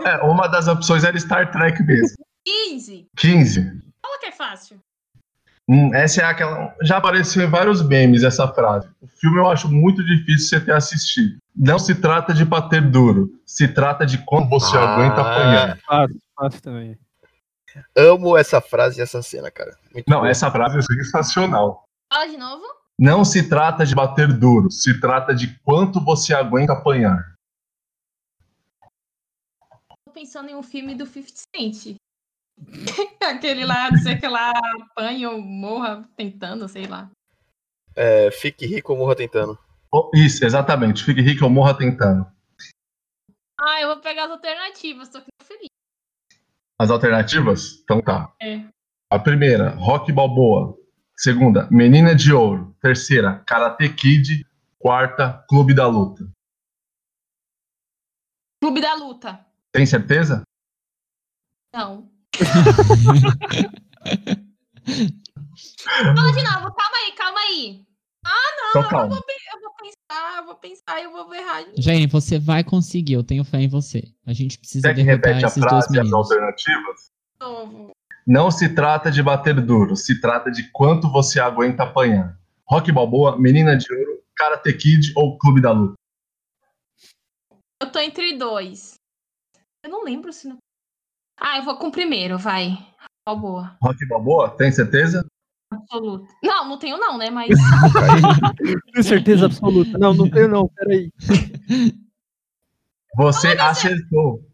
[0.05, 2.17] É, uma das opções era Star Trek mesmo.
[2.45, 3.07] 15.
[3.17, 3.61] 15.
[4.01, 4.79] Fala que é fácil.
[5.67, 6.73] Hum, essa é aquela.
[6.81, 8.89] Já apareceu em vários memes essa frase.
[9.01, 11.37] O filme eu acho muito difícil você ter assistido.
[11.55, 14.81] Não se trata de bater duro, se trata de como você Ah.
[14.95, 15.77] aguenta apanhar.
[15.85, 16.97] Fácil, fácil também.
[17.95, 19.75] Amo essa frase e essa cena, cara.
[19.93, 20.29] Muito Não, boa.
[20.29, 21.83] essa frase é sensacional.
[22.11, 22.63] Fala de novo.
[22.99, 27.33] Não se trata de bater duro, se trata de quanto você aguenta apanhar.
[30.05, 31.95] Tô pensando em um filme do 50 Cent.
[33.23, 37.09] Aquele lá, não sei que lá, apanha ou morra tentando, sei lá.
[37.95, 39.57] É, fique rico ou morra tentando.
[39.89, 41.05] Oh, isso, exatamente.
[41.05, 42.29] Fique rico ou morra tentando.
[43.57, 45.69] Ah, eu vou pegar as alternativas, tô aqui feliz.
[46.77, 47.79] As alternativas?
[47.81, 48.33] Então tá.
[48.41, 48.65] É.
[49.09, 50.78] A primeira, Rock Balboa.
[51.19, 52.73] Segunda, Menina de Ouro.
[52.81, 54.47] Terceira, Karate Kid.
[54.77, 56.23] Quarta, Clube da Luta.
[58.63, 59.45] Clube da Luta.
[59.73, 60.43] Tem certeza?
[61.75, 62.09] Não.
[65.83, 67.85] Fala de novo, calma aí, calma aí.
[68.69, 71.65] Então Eu vou, eu vou pensar, eu vou pensar, eu vou errar.
[71.77, 74.05] Jaine, você vai conseguir, eu tenho fé em você.
[74.25, 77.11] A gente precisa Quer que derrotar a esses dois frase e as alternativas?
[77.41, 77.91] de novo.
[78.29, 82.37] Não se trata de bater duro, se trata de quanto você aguenta apanhar.
[82.63, 85.95] Rock Balboa, Menina de Ouro, Karate Kid ou Clube da Luta?
[87.81, 88.93] Eu tô entre dois.
[89.83, 90.47] Eu não lembro se.
[90.47, 90.59] Não...
[91.39, 92.77] Ah, eu vou com o primeiro, vai.
[93.27, 93.75] Ó, boa.
[93.81, 95.25] Rock Balboa, tem certeza?
[95.73, 96.31] Absoluto.
[96.43, 97.31] Não, não tenho não, né?
[97.31, 97.49] Mas.
[98.93, 99.97] Tenho certeza absoluta.
[99.97, 101.11] Não, não tenho não, peraí.
[103.17, 104.47] Você acertou.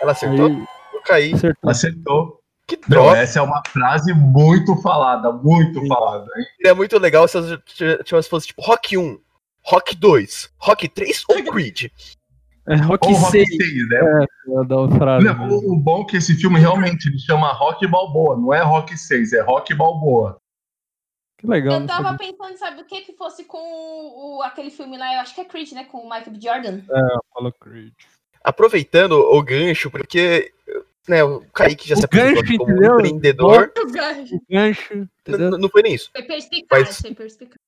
[0.00, 0.46] Ela acertou?
[0.48, 0.73] Aí,
[1.04, 1.34] caí.
[1.34, 1.70] acertou.
[1.70, 2.40] Acertou.
[2.66, 3.18] Que droga.
[3.18, 5.86] essa é uma frase muito falada, muito Sim.
[5.86, 6.26] falada.
[6.36, 6.44] Hein?
[6.56, 7.58] Seria muito legal se as
[8.04, 9.18] tivesse fosse tipo Rock 1,
[9.62, 11.90] Rock 2, Rock 3 ou Creed.
[12.66, 13.46] É Rock Ou Rock 6.
[13.46, 14.26] 6, né?
[14.46, 15.26] Uma frase.
[15.26, 18.62] Não, o, o bom é que esse filme realmente ele chama Rock Balboa, não é
[18.62, 20.38] Rock 6, é Rock Balboa.
[21.36, 21.74] Que legal.
[21.74, 23.02] Eu não tava pensando, sabe o que?
[23.02, 25.84] Que fosse com o, aquele filme lá, eu acho que é Creed, né?
[25.84, 26.40] Com o Michael B.
[26.40, 26.80] Jordan.
[27.34, 27.92] Fala Creed.
[28.42, 30.53] Aproveitando o gancho, porque
[31.08, 32.94] né, o Kaique já O se apresentou gancho, como entendeu?
[32.94, 33.72] empreendedor.
[33.78, 34.40] O gancho.
[34.48, 35.50] Gancho, N- entendeu?
[35.50, 36.10] n- Não foi nem isso.
[36.12, 37.58] Foi perspicaz, perspicaz.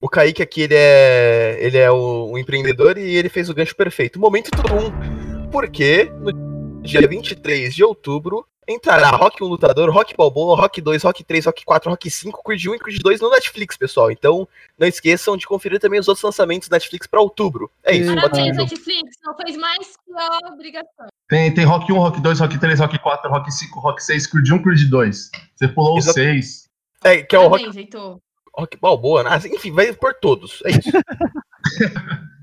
[0.00, 3.74] O Kaique aqui, ele é, ele é o, um empreendedor e ele fez o gancho
[3.74, 4.18] perfeito.
[4.20, 5.48] Momento tudo um.
[5.50, 11.24] Porque no dia 23 de outubro entrará Rock 1 Lutador, Rock Balboa, Rock 2, Rock
[11.24, 14.10] 3, Rock 4, Rock 5, Creed 1 e Creed 2 no Netflix, pessoal.
[14.10, 14.48] Então,
[14.78, 17.70] não esqueçam de conferir também os outros lançamentos da Netflix pra outubro.
[17.82, 18.56] É isso, Parabéns.
[18.56, 19.16] Netflix.
[19.24, 21.06] Não fez mais que a obrigação.
[21.28, 24.50] Tem, tem Rock 1, Rock 2, Rock 3, Rock 4, Rock 5, Rock 6, Creed
[24.50, 25.30] 1, Creed 2.
[25.54, 26.14] Você pulou o Exato.
[26.14, 26.68] 6.
[27.04, 28.18] É, que é o Rock, Parabéns, Heitor.
[28.56, 29.30] Rock Balboa, né?
[29.52, 30.62] enfim, vai por todos.
[30.64, 30.90] É isso.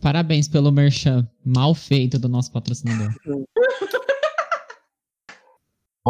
[0.00, 3.12] Parabéns pelo merchan mal feito do nosso patrocinador.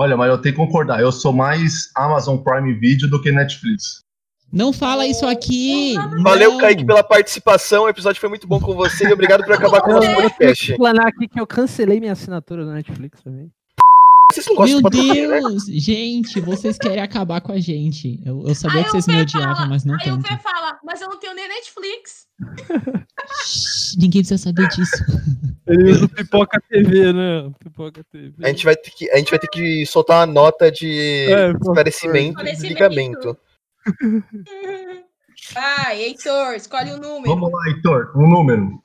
[0.00, 4.02] Olha, mas eu tenho que concordar, eu sou mais Amazon Prime Video do que Netflix.
[4.50, 5.94] Não fala isso aqui!
[6.22, 6.58] Valeu, não.
[6.58, 7.84] Kaique, pela participação.
[7.84, 10.72] O episódio foi muito bom com você e obrigado por acabar com o nosso podcast.
[10.72, 13.50] explanar aqui que eu cancelei minha assinatura da Netflix também.
[14.58, 14.90] Meu né?
[14.90, 15.66] Deus!
[15.66, 18.18] Gente, vocês querem acabar com a gente.
[18.24, 20.28] Eu, eu sabia Aí que vocês o me odiavam, fala- mas não Aí o tanto.
[20.28, 22.26] Fê fala, mas eu não tenho nem Netflix.
[23.98, 25.05] Ninguém precisa saber disso.
[25.66, 27.53] Ele usa Pipoca TV, né?
[27.59, 28.35] Pipoca TV.
[28.44, 31.50] A gente vai ter que, a gente vai ter que soltar uma nota de É,
[31.53, 32.68] esclarecimento do Esclarecimento.
[32.68, 33.38] ligamento.
[35.55, 37.35] Vai, Heitor, escolhe um número.
[37.35, 38.81] Vamos lá, Heitor, um número.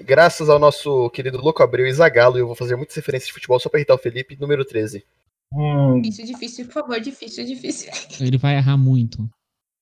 [0.00, 3.58] Graças ao nosso querido Louco Abreu e Zagalo, eu vou fazer muitas referências de futebol
[3.58, 5.04] só pra irritar o Felipe, número 13.
[5.52, 7.90] Hum, Difícil, difícil, por favor, difícil, difícil.
[8.20, 9.28] Ele vai errar muito.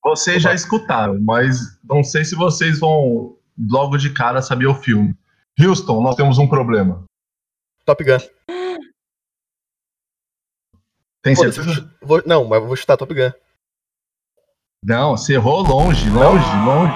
[0.03, 3.37] Vocês já escutaram, mas não sei se vocês vão
[3.69, 5.15] logo de cara saber o filme.
[5.59, 7.03] Houston, nós temos um problema.
[7.85, 8.17] Top Gun.
[11.23, 11.93] Tem Foda-se, certeza?
[12.01, 13.31] vou- não, mas vou chutar Top Gun.
[14.83, 16.93] Não, você errou longe, longe, longe.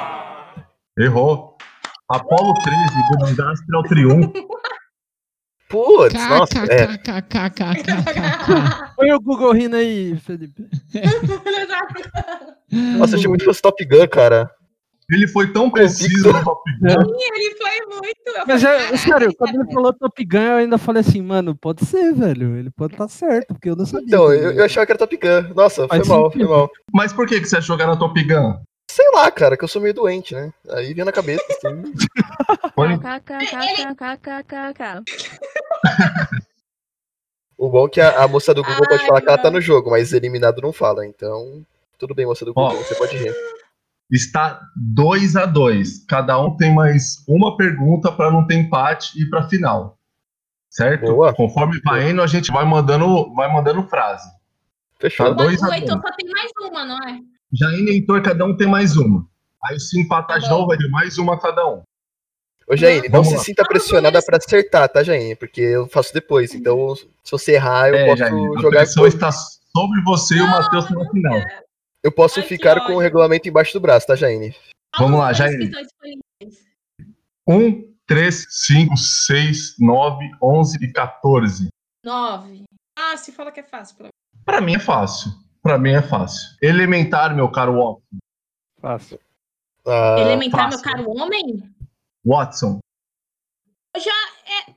[0.98, 1.58] Errou.
[2.10, 2.78] Apolo 13,
[3.12, 4.34] do Mandastre ao Triunfo.
[5.72, 6.88] Putz, nossa, é.
[8.96, 10.68] Põe o Google rindo aí, Felipe.
[12.98, 14.50] Nossa, eu achei muito que fosse Top Gun, cara.
[15.10, 16.88] Ele foi tão preciso no Top Gun.
[17.36, 18.28] Ele foi muito.
[18.28, 21.54] eu Mas, é, "Caralho, sério, quando ele falou Top Gun, eu ainda falei assim, mano,
[21.54, 22.56] pode ser, velho.
[22.56, 24.06] Ele pode estar certo, porque eu não sabia.
[24.08, 25.54] Então, eu, eu achava que era Top Gun.
[25.54, 26.70] Nossa, foi Faz mal, foi mal.
[26.94, 28.56] Mas por que, que você achou que era Top Gun?
[28.92, 30.52] Sei lá, cara, que eu sou meio doente, né?
[30.70, 31.94] Aí vinha na cabeça, assim.
[37.58, 39.52] O bom é que a, a moça do Google pode Ai, falar que ela tá
[39.52, 41.06] no jogo, mas eliminado não fala.
[41.06, 41.64] Então,
[41.98, 42.70] tudo bem, moça do Ó.
[42.70, 43.32] Google, você pode rir.
[44.10, 49.30] Está 2 a 2 Cada um tem mais uma pergunta para não ter empate e
[49.30, 49.96] para final.
[50.72, 51.14] Certo?
[51.14, 51.36] Boa.
[51.36, 54.28] Conforme vai indo, a gente vai mandando, vai mandando frase.
[55.00, 55.28] Fechou.
[55.28, 56.04] Tá dois a Heitor dois.
[56.10, 57.20] só tem mais uma, não é?
[57.54, 59.28] Jaine e Heitor, cada um tem mais uma.
[59.64, 61.82] Aí se empatar de Tá novo, vai ter mais uma cada um.
[62.68, 63.44] Ô, Jaine, não Vamos se lá.
[63.44, 65.36] sinta pressionada pra acertar, tá, Jaine?
[65.36, 66.54] Porque eu faço depois.
[66.54, 68.78] Então, se você errar, eu é, posso Jaine, a jogar.
[68.80, 71.40] pressão está sobre você e o Matheus na final.
[72.04, 74.56] Eu posso Ai, ficar com o regulamento embaixo do braço, tá, Jaine?
[74.98, 75.88] Vamos lá, disponíveis.
[77.48, 81.68] 1, 3, 5, 6, 9, 11 e 14.
[82.04, 82.64] Nove.
[82.98, 83.98] Ah, se fala que é fácil.
[84.46, 85.32] Pra mim é fácil.
[85.62, 86.58] Pra mim é fácil.
[86.62, 88.18] Elementar, meu caro Watson.
[88.80, 89.20] Fácil.
[89.86, 90.84] Ah, Elementar, meu fácil.
[90.92, 91.76] caro homem?
[92.26, 92.80] Watson,
[93.96, 94.12] Eu já.
[94.46, 94.72] É...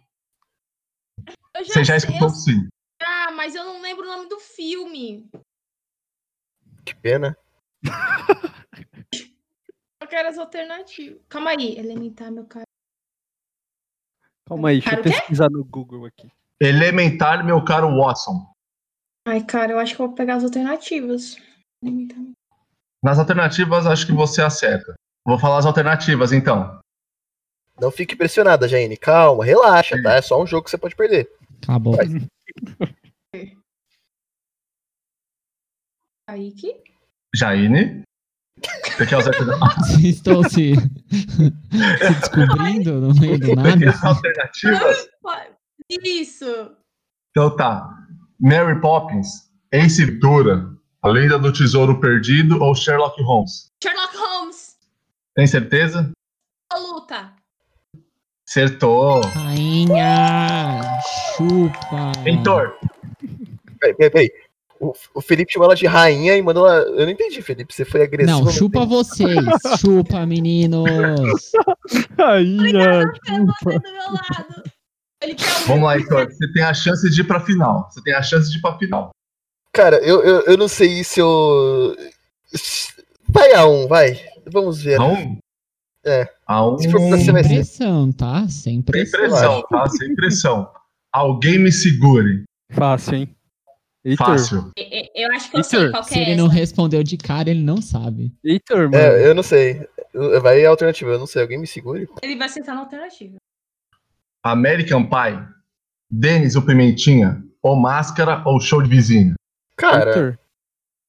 [1.59, 2.68] Eu você já sei, escutou eu- sim.
[3.03, 5.29] Ah, mas eu não lembro o nome do filme.
[6.85, 7.37] que pena.
[10.01, 11.18] Eu quero as alternativas.
[11.31, 11.79] Calma aí.
[11.79, 12.66] Elementar, meu caro.
[14.47, 16.31] Calma aí, deixa eu pesquisar no Google aqui.
[16.61, 18.54] Elementar, meu caro Watson.
[19.27, 21.37] Ai, cara, eu acho que eu vou pegar as alternativas.
[23.03, 24.95] Nas alternativas, acho que você acerta.
[25.27, 26.79] Vou falar as alternativas, então.
[27.81, 28.97] Não fique pressionada, Jaine.
[28.97, 30.15] Calma, relaxa, tá?
[30.15, 31.31] É só um jogo que você pode perder.
[31.63, 31.97] Acabou.
[36.29, 36.83] Kaique?
[37.35, 38.03] Jaine.
[38.97, 39.89] Você quer as alternativas?
[40.05, 43.91] Estão se, se descobrindo no meio do Você quer nada?
[43.91, 45.09] as alternativas?
[45.91, 46.77] Isso.
[47.31, 48.04] Então tá.
[48.40, 50.68] Mary Poppins, Ace Ventura,
[51.03, 53.70] A Lenda do Tesouro Perdido ou Sherlock Holmes?
[53.83, 54.77] Sherlock Holmes.
[55.35, 56.11] Tem certeza?
[56.73, 57.33] Luta.
[58.49, 59.20] Acertou.
[59.23, 60.81] Rainha,
[61.37, 62.12] chupa.
[62.25, 62.77] Heitor,
[63.81, 64.31] Peraí, peraí, peraí.
[64.81, 66.81] O, o Felipe chamou ela de rainha e mandou ela.
[66.83, 67.73] Eu não entendi, Felipe.
[67.73, 68.44] Você foi agressivo.
[68.44, 69.44] Não, chupa vocês.
[69.81, 70.85] Chupa, meninos.
[72.18, 74.62] Rainha, Você do meu lado.
[75.25, 76.27] Ele quer o vamos lá, Heitor.
[76.31, 77.89] Você tem a chance de ir pra final.
[77.91, 79.11] Você tem a chance de ir pra final.
[79.73, 81.97] Cara, eu, eu, eu não sei se eu.
[83.29, 84.21] Vai a um, vai.
[84.47, 85.01] Vamos ver.
[85.01, 85.39] A um?
[86.05, 86.29] É.
[86.47, 86.79] A um.
[86.79, 88.49] Se for pra ser Sem pressão, tá?
[88.49, 89.21] Sem Sem pressão.
[89.21, 89.89] pressão, tá?
[89.89, 90.71] Sem pressão.
[91.13, 92.45] Alguém me segure.
[92.73, 93.37] Fácil, hein?
[94.05, 94.71] Heitor, Fácil.
[94.77, 96.43] Eu- Eu acho que eu sei Heitor, qual que Se é ele essa.
[96.43, 98.33] não respondeu de cara, ele não sabe.
[98.45, 98.97] Heitor, mano.
[98.97, 99.89] É, eu não sei.
[100.43, 101.41] Vai a alternativa, eu não sei.
[101.43, 102.07] Alguém me segure?
[102.23, 103.37] Ele vai sentar na alternativa.
[104.45, 105.43] American Pie,
[106.11, 109.35] Denis o Pimentinha, ou Máscara ou Show de Vizinho?
[109.77, 110.39] Cara, Heitor.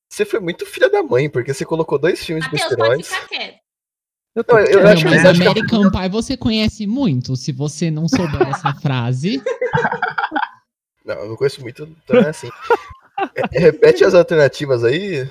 [0.10, 2.70] você foi muito filha da mãe, porque você colocou dois filmes ficar
[3.28, 3.60] quieto.
[4.36, 7.36] Eu tô Não, eu- acho mas eu acho que- American Pie você conhece muito.
[7.36, 9.42] Se você não souber essa frase,
[11.06, 12.50] Não, eu não conheço muito, então é assim.
[13.54, 15.30] É, repete as alternativas aí.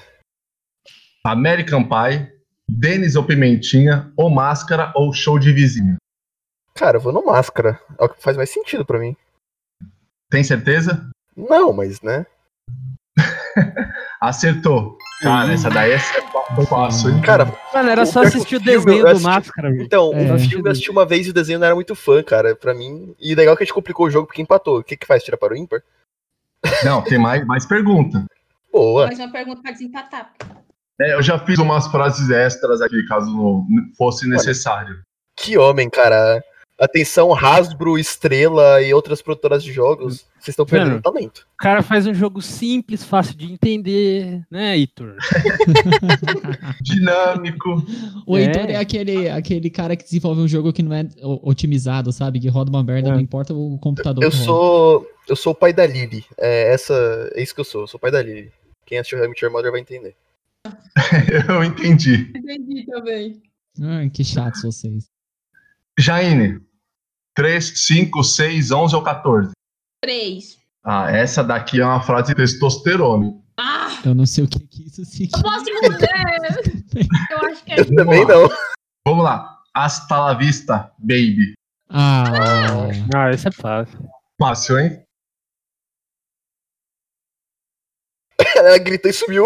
[1.24, 2.32] American Pie,
[2.68, 5.96] Denis ou Pimentinha, ou Máscara ou Show de Vizinho?
[6.76, 7.80] Cara, eu vou no máscara.
[7.98, 9.16] É o que faz mais sentido pra mim.
[10.30, 11.08] Tem certeza?
[11.36, 12.26] Não, mas, né?
[14.20, 14.98] Acertou.
[15.22, 15.98] Cara, essa daí é
[16.68, 17.20] fácil, hein?
[17.22, 19.82] Cara, Mano, era só assistir o desenho eu do assisti- Máscara, velho.
[19.82, 20.34] então, É.
[20.34, 22.74] o filme eu assisti uma vez e o desenho não era muito fã, cara, pra
[22.74, 23.14] mim.
[23.20, 24.78] E legal que a gente complicou o jogo porque empatou.
[24.80, 25.22] O que que faz?
[25.22, 25.80] Tira para o ímpar?
[26.84, 28.24] Não, tem mais, mais pergunta.
[28.72, 29.06] Boa.
[29.06, 30.32] Mais uma pergunta pra desempatar.
[31.00, 33.64] É, eu já fiz umas frases extras aqui, caso não
[33.96, 35.00] fosse necessário.
[35.36, 36.42] Que homem, cara.
[36.78, 40.26] Atenção, Hasbro, Estrela e outras produtoras de jogos.
[40.40, 41.02] Vocês estão perdendo Mano.
[41.02, 41.46] talento.
[41.54, 45.14] O cara faz um jogo simples, fácil de entender, né, Heitor?
[46.82, 47.82] Dinâmico.
[48.26, 48.42] O É.
[48.42, 51.06] Heitor é aquele, aquele cara que desenvolve um jogo que não é
[51.42, 52.40] otimizado, sabe?
[52.40, 53.12] Que roda uma merda, É.
[53.12, 54.22] não importa o computador.
[54.24, 55.08] Eu sou.
[55.28, 56.24] Eu sou o pai da Lily.
[56.38, 57.82] É, essa, é isso que eu sou.
[57.82, 58.50] Eu sou o pai da Lily.
[58.84, 60.14] Quem assistiu Met Your Mother vai entender.
[61.48, 62.30] Eu entendi.
[62.36, 63.42] Entendi também.
[63.80, 65.06] Ai, que chatos vocês.
[65.98, 66.60] Jaine.
[67.36, 69.52] 3, 5, 6, 11 ou 14?
[70.02, 70.58] Três.
[70.84, 73.40] Ah, essa daqui é uma frase de testosterona.
[73.58, 75.38] Ah, Eu não sei o que, que isso significa.
[75.38, 76.08] eu posso responder.
[77.30, 78.48] Eu acho que é Eu também não.
[79.06, 79.60] Vamos lá.
[79.74, 81.54] Hasta la vista, baby.
[81.88, 82.24] Ah,
[83.16, 83.98] Ah, esse é fácil.
[84.40, 85.02] Fácil, hein?
[88.56, 89.44] Ela gritou e sumiu.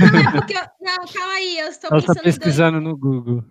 [0.00, 2.38] Não, é porque eu- não, calma aí, eu estou Ela tá pensando em dois.
[2.38, 3.44] pesquisando no Google.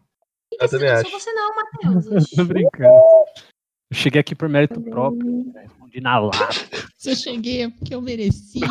[0.63, 1.09] Eu também Não acho.
[1.09, 2.29] sou você não, Matheus.
[2.35, 2.87] Tô brincando.
[2.87, 5.61] Eu cheguei aqui por mérito próprio, né?
[5.63, 6.49] respondi na lata.
[6.97, 8.59] se eu cheguei é porque eu mereci.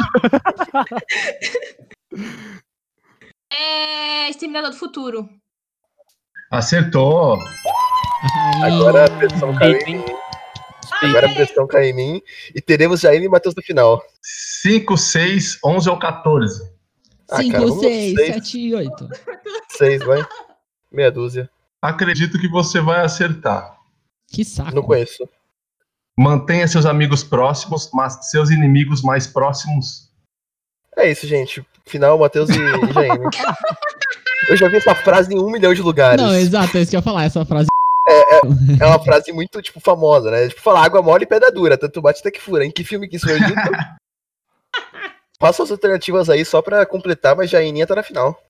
[3.55, 5.28] É Exterminador do Futuro.
[6.50, 7.37] Acertou.
[8.62, 10.05] Ai, Agora a pressão caiu em mim.
[11.02, 12.22] Agora a pressão caiu em mim.
[12.55, 14.02] E teremos Jaine e Matheus no final.
[14.22, 16.62] 5, 6, 11 ou 14?
[17.31, 18.35] Ah, cara, 5, vamos 6, seis.
[18.35, 19.09] 7, 8.
[19.68, 20.26] Seis, vai.
[20.90, 21.50] Meia dúzia.
[21.83, 23.77] Acredito que você vai acertar.
[24.29, 24.73] Que saco.
[24.73, 25.29] Não conheço.
[26.16, 30.09] Mantenha seus amigos próximos, mas seus inimigos mais próximos.
[30.97, 31.66] É isso, gente.
[31.85, 33.25] Final, Matheus e e Jaine.
[34.49, 36.23] Eu já vi essa frase em um milhão de lugares.
[36.23, 37.25] Não, exato, é isso que eu ia falar.
[37.25, 37.66] Essa frase.
[38.81, 40.49] É uma frase muito, tipo, famosa, né?
[40.49, 42.64] Tipo, falar água mole e pedra dura, tanto bate até que fura.
[42.64, 43.55] Em que filme que isso foi dito?
[45.38, 48.40] Passa as alternativas aí só pra completar, mas Jaininha tá na final.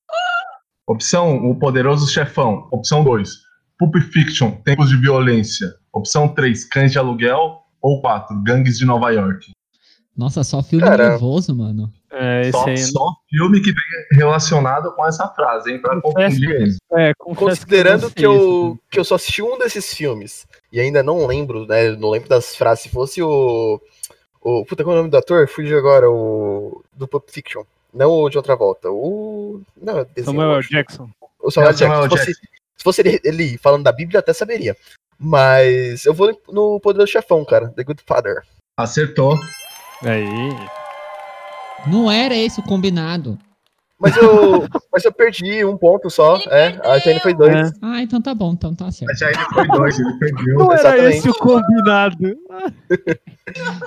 [0.87, 2.69] Opção 1, O Poderoso Chefão.
[2.71, 3.31] Opção 2,
[3.79, 5.75] Pulp Fiction, Tempos de Violência.
[5.93, 7.61] Opção 3, Cães de Aluguel.
[7.81, 9.51] Ou 4, Gangues de Nova York.
[10.17, 11.11] Nossa, só filme Cara.
[11.11, 11.91] nervoso, mano.
[12.13, 12.77] É, esse Só, aí.
[12.77, 15.81] só filme que tem relacionado com essa frase, hein?
[15.81, 16.77] Pra confundir eles.
[16.93, 18.79] É, Considerando que sei eu, isso.
[18.91, 21.91] que eu só assisti um desses filmes e ainda não lembro, né?
[21.97, 22.83] Não lembro das frases.
[22.85, 23.81] Se fosse o.
[24.43, 25.49] o puta, qual é o nome do ator?
[25.49, 26.85] Fugiu agora, o.
[26.95, 27.63] Do Pulp Fiction.
[27.93, 28.91] Não o de outra volta.
[28.91, 29.32] O.
[29.81, 30.71] Não, desenho, eu Samuel acho.
[30.71, 31.11] Jackson.
[31.41, 32.17] O Samuel É, o Samuel Jackson.
[32.19, 32.41] Se fosse,
[32.77, 34.77] se fosse ele, ele falando da Bíblia, eu até saberia.
[35.19, 37.69] Mas eu vou no Poderoso Chefão, cara.
[37.69, 38.43] The Good Father.
[38.77, 39.39] Acertou.
[40.03, 40.27] Aí.
[41.87, 43.39] Não era esse o combinado.
[44.03, 46.37] Mas eu, mas eu perdi um ponto só.
[46.37, 47.55] Ele É, a Jane foi dois.
[47.55, 47.73] É.
[47.81, 49.17] Ah, então tá bom, então tá certo.
[49.17, 50.59] Já ele foi dois, ele perdeu.
[50.59, 51.19] Não era Exatamente.
[51.19, 52.39] esse o combinado.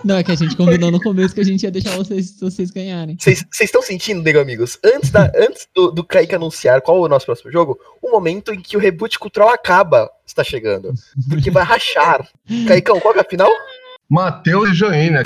[0.05, 2.71] Não, é que a gente combinou no começo que a gente ia deixar vocês, vocês
[2.71, 3.17] ganharem.
[3.19, 4.79] Vocês estão sentindo, nego amigos?
[4.85, 8.53] Antes, da, antes do, do Kaique anunciar qual é o nosso próximo jogo, o momento
[8.53, 10.93] em que o reboot cultural acaba está chegando.
[11.29, 12.25] Porque vai rachar.
[12.67, 13.51] Caicão, qual que é a final?
[14.09, 15.23] Matheus e Joinha.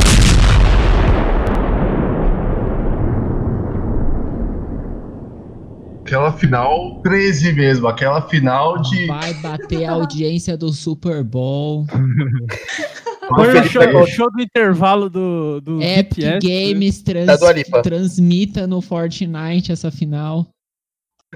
[6.10, 9.06] Aquela final 13 mesmo, aquela final de.
[9.06, 11.86] Vai bater a audiência do Super Bowl.
[13.36, 16.40] Foi o show, o show do intervalo do, do Epic BTS.
[16.40, 17.40] Games trans-
[17.84, 20.48] transmita no Fortnite essa final.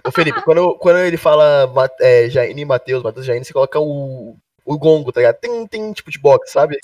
[0.03, 4.35] Ô Felipe, quando, quando ele fala é, Jaine e Matheus, Matheus Jaine, você coloca o,
[4.65, 5.35] o gongo, tá ligado?
[5.35, 6.77] Tem, tem tipo de box, sabe?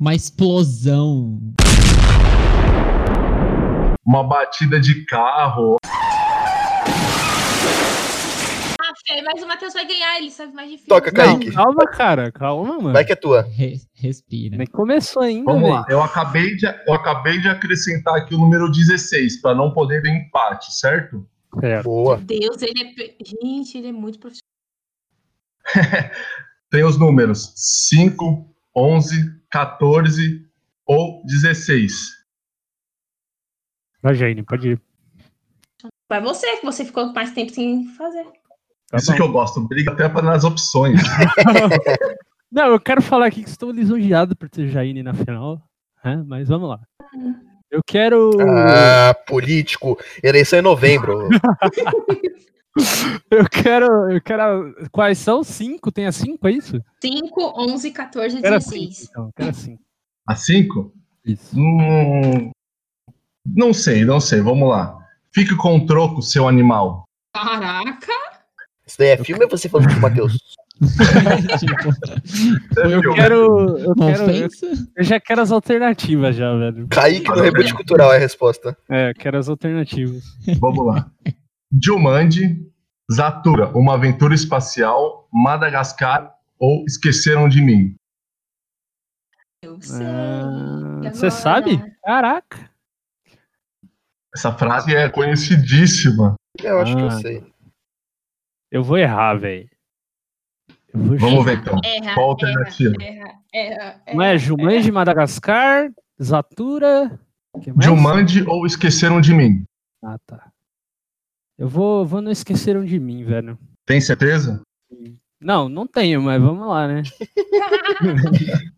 [0.00, 1.38] Uma explosão.
[4.04, 5.76] Uma batida de carro.
[8.80, 10.86] Ah, Fê, mas o Matheus vai ganhar, ele sabe mais filme.
[10.88, 11.52] Toca, Não, Kaique.
[11.52, 12.32] calma, cara.
[12.32, 12.92] Calma, mano.
[12.92, 13.42] Vai que é tua.
[13.42, 14.56] Re- respira.
[14.56, 15.74] Nem começou ainda, Vamos velho.
[15.74, 15.84] lá.
[15.88, 20.08] Eu acabei, de, eu acabei de acrescentar aqui o número 16, para não poder ter
[20.10, 21.26] empate, certo?
[21.60, 21.84] Certo.
[21.84, 22.16] Boa.
[22.18, 23.14] Deus, ele é.
[23.24, 24.48] Gente, ele é muito profissional.
[26.70, 30.46] Tem os números 5, 11, 14
[30.86, 32.19] ou 16.
[34.02, 34.80] Vai, Jane, pode ir.
[36.08, 38.24] Vai você, que você ficou mais tempo sem fazer.
[38.90, 39.16] Tá Isso bom.
[39.16, 41.00] que eu gosto, briga até para nas opções.
[42.50, 45.62] Não, eu quero falar aqui que estou lisonjeado por ter Jaine na final.
[46.04, 46.22] né?
[46.26, 46.80] Mas vamos lá.
[47.70, 48.30] Eu quero.
[48.40, 49.96] Ah, político.
[50.22, 51.28] Eleição em novembro.
[53.30, 54.10] Eu quero.
[54.10, 54.74] Eu quero.
[54.92, 55.42] Quais são?
[55.42, 55.90] Cinco?
[55.92, 56.80] Tem a cinco, é isso?
[57.02, 59.08] 5, 11, 14, Eu quero cinco, 16.
[59.10, 59.24] então.
[59.26, 59.82] eu Quero cinco.
[60.26, 60.92] A 5?
[61.26, 61.56] Isso.
[61.58, 62.50] Hum,
[63.46, 64.40] não sei, não sei.
[64.40, 64.96] Vamos lá.
[65.32, 67.04] Fique com o troco, seu animal.
[67.34, 68.12] Caraca!
[68.86, 70.36] Isso daí é filme ou você falou de Matheus?
[71.58, 71.90] tipo,
[72.76, 73.78] Eu quero.
[73.78, 74.48] Eu, quero eu,
[74.96, 76.88] eu já quero as alternativas, já, velho.
[76.88, 78.76] Kaique no reboot cultural é a resposta.
[78.88, 80.24] É, eu quero as alternativas.
[80.58, 81.10] Vamos lá.
[81.82, 82.66] Jumanji,
[83.12, 87.94] Zatura, uma aventura espacial, Madagascar ou Esqueceram de Mim?
[89.62, 90.06] Eu sei.
[90.06, 91.80] Ah, Você sabe?
[92.02, 92.69] Caraca.
[94.34, 96.34] Essa frase é conhecidíssima.
[96.62, 97.20] Eu acho que eu Ah.
[97.20, 97.52] sei.
[98.70, 99.68] Eu vou errar, velho.
[100.92, 101.80] Eu vou Vamos ver então.
[101.84, 102.94] Erra, Qual a alternativa?
[103.02, 105.90] erra, erra, erra, Não é Jumanji de Madagascar,
[106.22, 107.18] Zatura.
[107.80, 109.64] Jumanji ou Esqueceram de Mim?
[110.02, 110.50] Ah, tá.
[111.58, 113.58] Eu vou, vou não esqueceram de mim, velho.
[113.84, 114.62] Tem certeza?
[115.40, 117.02] Não, não tenho, mas vamos lá, né?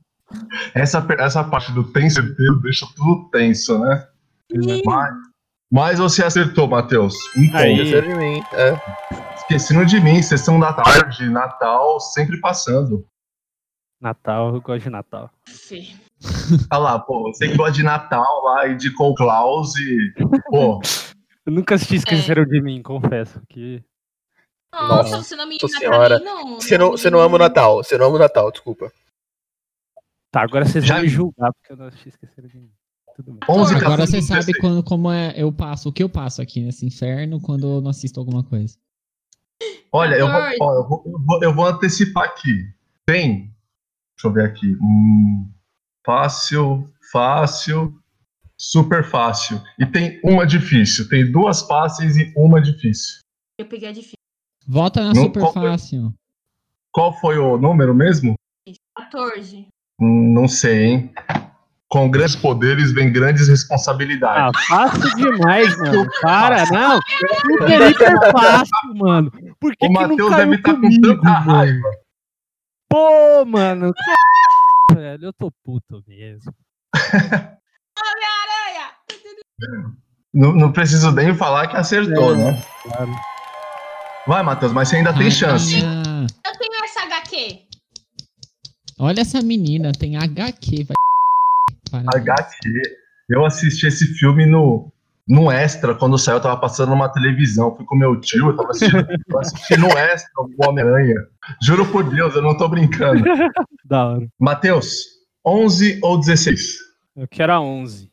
[0.75, 4.09] Essa, essa parte do tem certeza deixa tudo tenso, né?
[4.85, 5.15] Mas,
[5.73, 7.15] mas você acertou, Matheus.
[7.35, 7.77] Um Aí.
[7.77, 7.83] ponto.
[7.83, 8.43] Esqueceram de mim.
[8.53, 9.35] É.
[9.35, 13.07] Esqueceram de mim, sessão da tarde, Natal, sempre passando.
[13.99, 15.31] Natal, eu gosto de Natal.
[15.47, 15.89] Fê.
[16.71, 20.13] Olha lá, pô, você que gosta de Natal lá e de Cole Klaus e.
[20.51, 20.79] Pô,
[21.45, 23.41] Eu nunca assisti Esqueceram de mim, confesso.
[23.49, 23.83] Que...
[24.73, 26.19] Nossa, Nossa você não me Nossa pra senhora.
[26.19, 26.55] mim, não.
[26.61, 27.83] Você não, você não ama o Natal.
[27.83, 28.93] Você não ama o Natal, desculpa.
[30.31, 32.73] Tá, agora vocês Já vão me julgar porque eu não assisti Esqueceram de mim.
[33.23, 33.57] Tudo bem.
[33.57, 34.59] 11 Agora 14, você sabe 16.
[34.61, 37.91] quando, como é, eu passo, o que eu passo aqui nesse inferno quando eu não
[37.91, 38.77] assisto alguma coisa.
[39.93, 40.59] Olha, eu vou, 14.
[40.61, 42.69] ó, eu, vou, eu vou- eu vou antecipar aqui.
[43.07, 43.53] Tem.
[44.17, 44.77] Deixa eu ver aqui.
[44.81, 45.51] Hum,
[46.05, 47.99] fácil, fácil,
[48.57, 49.61] super fácil.
[49.79, 51.09] E tem uma difícil.
[51.09, 53.21] Tem duas fáceis e uma difícil.
[53.59, 54.17] Eu peguei a difícil.
[54.67, 55.63] Volta na Não, super qual foi?
[55.69, 56.15] fácil.
[56.93, 58.35] Qual foi o número mesmo?
[58.97, 59.67] 14.
[60.01, 61.13] Hum, Não sei, hein?
[61.93, 64.65] Com grandes poderes vem grandes Ah, responsabilidades.
[64.67, 66.09] fácil demais, mano.
[66.23, 66.99] Para, não.
[67.43, 69.31] Super hiper fácil, mano.
[69.61, 71.53] Por que, o que não Matheus caiu deve estar com comigo, tanta mano?
[71.53, 71.91] raiva.
[72.89, 73.93] Pô, mano.
[74.95, 76.51] Velho, eu tô puto mesmo.
[76.95, 78.91] Aranha!
[80.35, 82.63] Não, não preciso nem falar que acertou, É, né?
[82.85, 83.11] claro.
[84.27, 85.75] Vai, Matheus, mas você ainda tem chance.
[85.79, 86.27] Rainha.
[86.47, 87.59] Eu tenho essa HQ.
[88.99, 90.85] Olha essa menina, tem HQ.
[90.85, 90.95] Vai...
[91.99, 92.83] HQ.
[93.29, 94.93] Eu assisti esse filme no,
[95.29, 97.75] no Extra, quando saiu, eu tava passando numa televisão.
[97.77, 101.17] Fui com meu tio, eu tava assistindo, eu assisti no Extra o Homem-Aranha.
[101.63, 103.23] Juro por Deus, eu não tô brincando.
[103.85, 104.29] Da hora.
[104.39, 105.05] Matheus,
[105.45, 106.79] 11 ou 16?
[107.17, 108.11] Eu quero a 11.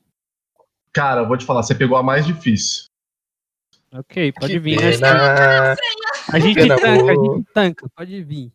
[0.92, 2.86] Cara, eu vou te falar, você pegou a mais difícil.
[3.94, 4.78] Ok, pode Que vir.
[4.78, 5.76] pena.
[6.32, 7.90] A gente pena, tanca, a gente tanca.
[7.96, 8.52] Pode vir.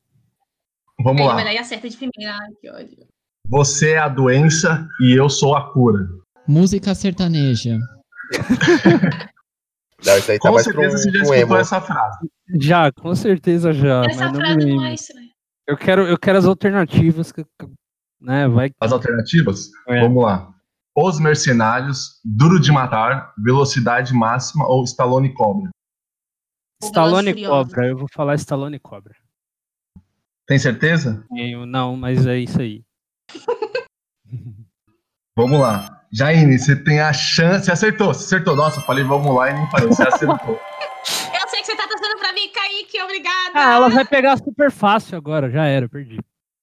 [1.00, 1.34] Vamos Aí, lá.
[1.34, 2.38] mas daí acerta de primeira.
[2.60, 3.06] Que ódio.
[3.48, 6.08] Você é a doença e eu sou a cura.
[6.46, 7.78] Música sertaneja.
[10.04, 11.56] Não, isso aí tá Com um, certeza você já um escutou emo.
[11.56, 12.30] essa frase.
[12.60, 14.04] Já, com certeza já.
[14.04, 15.30] Essa não frase não é estranha.
[15.66, 17.32] Eu quero, eu quero as alternativas.
[17.32, 17.44] Que,
[18.20, 18.70] né, vai.
[18.80, 19.70] As alternativas?
[19.88, 20.00] É.
[20.02, 20.52] Vamos lá.
[20.94, 25.70] Os Mercenários, Duro de Matar, Velocidade Máxima ou Stallone Cobra?
[26.82, 27.46] Stallone e.
[27.46, 27.86] Cobra.
[27.86, 29.14] Eu vou falar Stallone Cobra.
[30.46, 31.24] Tem certeza?
[31.34, 32.82] Eu, não, mas é isso aí.
[35.36, 36.02] Vamos lá.
[36.12, 37.64] Jaine, você tem a chance.
[37.64, 38.54] Você acertou, você acertou.
[38.54, 39.88] Nossa, eu falei vamos lá e nem falei.
[39.88, 40.60] Você acertou.
[41.34, 43.02] Eu sei que você tá torcendo pra mim, Kaique.
[43.02, 43.50] Obrigada.
[43.52, 45.50] Ah, ela vai pegar super fácil agora.
[45.50, 46.18] Já era, perdi.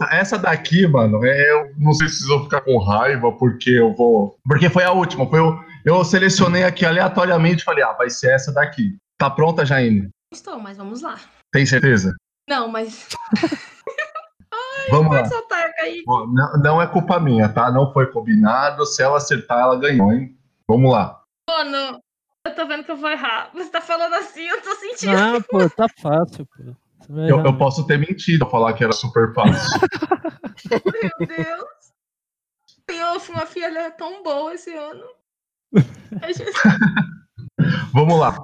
[0.10, 3.94] Essa daqui, mano, é, eu não sei se vocês vão ficar com raiva, porque eu
[3.94, 4.36] vou.
[4.48, 5.30] Porque foi a última.
[5.30, 8.98] Foi eu, eu selecionei aqui aleatoriamente e falei, ah, vai ser essa daqui.
[9.20, 10.10] Tá pronta, Jaine?
[10.34, 11.20] Estou, mas vamos lá.
[11.52, 12.16] Tem certeza?
[12.50, 13.10] Não, mas.
[14.90, 15.26] Vamos lá.
[15.26, 15.72] Soltar.
[16.08, 17.72] Ó, Não, não é culpa minha, tá?
[17.72, 18.86] Não foi combinado.
[18.86, 20.36] Se ela acertar, ela ganhou, hein?
[20.68, 21.22] Vamos lá.
[21.50, 22.02] Mano,
[22.46, 23.50] eu tô vendo que eu vou errar.
[23.54, 25.14] Você tá falando assim, eu tô sentindo.
[25.14, 26.74] Não, pô, tá fácil, pô.
[27.14, 29.80] Eu, eu posso ter mentido falar que era super fácil.
[30.72, 31.66] Meu Deus.
[32.88, 35.04] Eu fui uma filha tão boa esse ano.
[35.74, 36.44] Gente-
[37.94, 38.36] Vamos lá.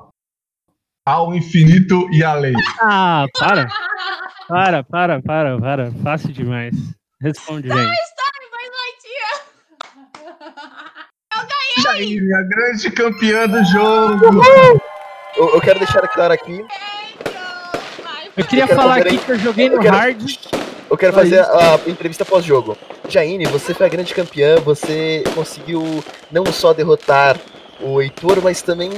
[1.05, 2.53] Ao infinito e além.
[2.81, 3.67] Ah, para.
[4.47, 5.91] Para, para, para, para.
[6.03, 6.73] Fácil demais.
[7.21, 7.75] Responde, gente.
[7.77, 7.95] Vai,
[8.69, 9.33] Noitinha!
[11.83, 14.41] Jaine, a grande campeã do jogo.
[15.35, 16.63] Eu, eu quero deixar claro aqui.
[18.35, 20.35] Eu queria Eu falar aqui que eu joguei no eu quero- hard.
[20.89, 21.51] Eu quero fazer isso.
[21.51, 22.77] a, entrevista pós-jogo.
[23.09, 25.83] Jaine, você foi a grande campeã, você conseguiu
[26.31, 27.37] não só derrotar
[27.80, 28.89] o Heitor, mas também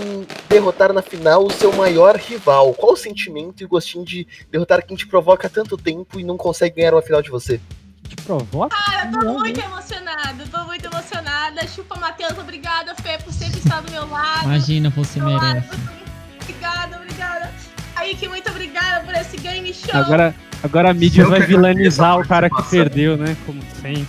[0.48, 2.74] derrotar na final o seu maior rival.
[2.74, 6.24] Qual o sentimento e o gostinho de derrotar quem te provoca há tanto tempo e
[6.24, 7.60] não consegue ganhar uma final de você?
[8.08, 8.76] Te provoca?
[9.06, 11.68] Eu tô muito emocionada, tô muito emocionada.
[11.68, 14.46] Chupa, Matheus, obrigada, Fê, por sempre estar do meu lado.
[14.46, 15.68] Imagina, você lado, merece.
[15.68, 16.00] você-
[16.42, 17.54] Obrigada, obrigada.
[17.94, 19.94] Kaique, muito obrigada por esse game show.
[19.94, 23.36] Agora, agora a mídia Eu vai que vilanizar o cara que perdeu, né?
[23.46, 24.08] Como sempre.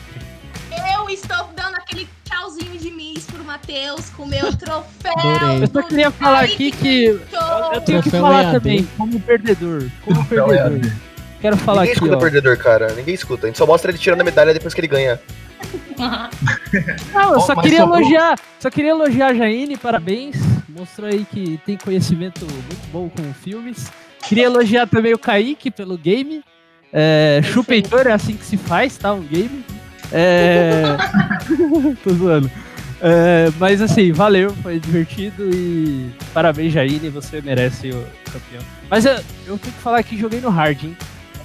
[3.91, 5.13] Matheus com meu troféu.
[5.17, 5.63] Adorei.
[5.63, 7.21] Eu só queria falar aqui que eu
[7.75, 8.53] eu tenho que falar EAD.
[8.53, 9.91] também, como perdedor.
[10.05, 10.93] Como Troféu perdedor.
[11.41, 12.21] Quero falar Ninguém aqui, escuta ó.
[12.21, 12.93] perdedor, cara.
[12.93, 13.47] Ninguém escuta.
[13.47, 15.21] A gente só mostra ele tirando a medalha depois que ele ganha.
[17.13, 20.37] Não, eu só mas queria elogiar, só queria elogiar a Jaine, parabéns.
[20.69, 23.91] Mostrou aí que tem conhecimento muito bom com filmes.
[24.27, 26.45] Queria elogiar também o Kaique pelo game.
[26.93, 29.13] É, chupa Heitor, é assim que se faz, tá?
[29.13, 29.65] Um game.
[30.13, 30.97] É...
[32.05, 32.51] Tô zoando.
[33.03, 38.63] É, mas assim, valeu, foi divertido e parabéns, Jaine, você merece o campeão.
[38.91, 39.13] Mas eu,
[39.47, 40.97] eu tenho que falar que joguei no hard, hein?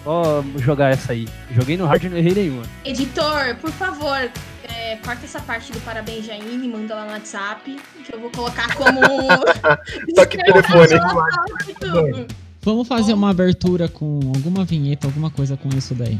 [0.03, 1.27] Vamos jogar essa aí.
[1.51, 2.63] Joguei no hard e não errei nenhuma.
[2.83, 4.29] Editor, por favor,
[4.63, 8.75] é, corta essa parte do parabéns, Jaine, manda lá no WhatsApp, que eu vou colocar
[8.75, 8.99] como.
[10.15, 12.27] Toque telefone.
[12.61, 16.19] Vamos fazer uma abertura com alguma vinheta, alguma coisa com isso daí.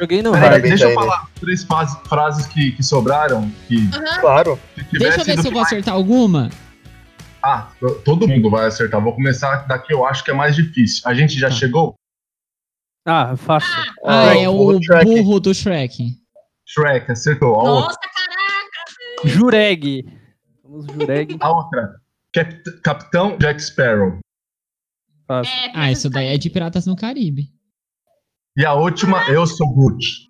[0.00, 0.62] Joguei no Peraí, hard.
[0.62, 1.66] Deixa eu falar três
[2.08, 3.50] frases que, que sobraram.
[3.68, 4.20] Que Aham.
[4.20, 4.60] Claro.
[4.74, 6.48] se Deixa eu ver se eu vou acertar alguma.
[7.42, 7.70] Ah,
[8.04, 9.00] todo mundo vai acertar.
[9.02, 11.02] Vou começar daqui, eu acho que é mais difícil.
[11.06, 11.54] A gente já Tá.
[11.54, 11.94] chegou?
[13.06, 13.70] Ah, fácil.
[14.04, 15.04] Ah, Ah, é o o Shrek.
[15.04, 16.16] burro do Shrek.
[16.66, 17.54] Shrek, acertou.
[17.54, 17.80] A outra.
[17.86, 19.28] Nossa, caraca!
[19.28, 20.06] Jureg.
[20.62, 21.36] Vamos Jureg.
[21.40, 21.96] A outra.
[22.32, 24.18] Cap- Capitão Jack Sparrow.
[25.26, 25.52] Fácil.
[25.52, 27.50] É, Ah, isso daí é de Piratas no Caribe.
[28.56, 30.28] E a última, eu sou Groot.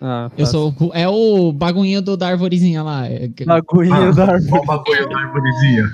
[0.00, 0.46] Ah, Eu fácil.
[0.46, 3.06] sou o É o bagunhinho do, da arvorezinha lá.
[3.06, 4.26] É- Lagoinha Ah, da.
[4.48, 5.84] Qual bagulho da árvorezinha?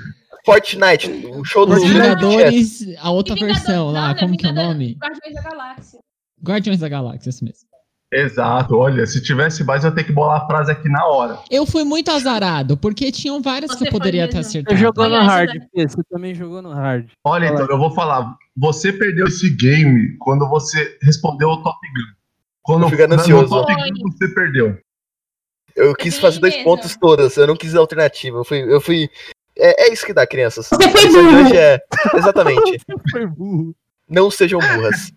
[0.45, 4.47] Fortnite, o show do Os Os Vingadores, a outra Vingadores- versão lá, não, como que
[4.47, 4.97] é o nome?
[4.99, 5.99] Guardiões da Galáxia.
[6.43, 7.68] Guardiões da Galáxia, isso mesmo.
[8.11, 11.39] Exato, olha, se tivesse mais, eu ia ter que bolar a frase aqui na hora.
[11.49, 14.51] Eu fui muito azarado, porque tinham várias que Você eu poderia ter mesmo.
[14.51, 14.77] Você acertado.
[14.79, 17.07] jogou no hard, Você também jogou no hard.
[17.23, 18.35] Olha, então, eu vou falar.
[18.57, 22.15] Você perdeu esse game quando você respondeu o Top Gun.
[22.63, 23.49] Quando Eu fico no ansioso.
[23.49, 24.77] Top Gun você perdeu.
[25.75, 26.69] Eu quis fazer dois mesmo.
[26.69, 28.37] pontos todas, eu não quis alternativa.
[28.39, 28.73] Eu fui.
[28.73, 29.09] Eu fui
[29.55, 30.67] é, é isso que dá, crianças.
[30.67, 31.79] Você foi hoje é.
[32.15, 32.79] Exatamente.
[33.11, 33.75] Foi burro.
[34.09, 35.11] Não sejam burras.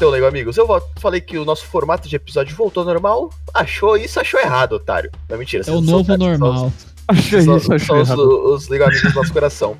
[0.00, 0.66] Então, legal, amigos, eu
[0.98, 3.28] falei que o nosso formato de episódio voltou ao normal.
[3.52, 5.10] Achou isso, achou errado, otário.
[5.28, 5.62] Não, mentira.
[5.62, 6.72] É o são novo os- normal.
[7.06, 8.54] Achei isso, são os, errado.
[8.54, 9.76] os legal amigos do nosso coração.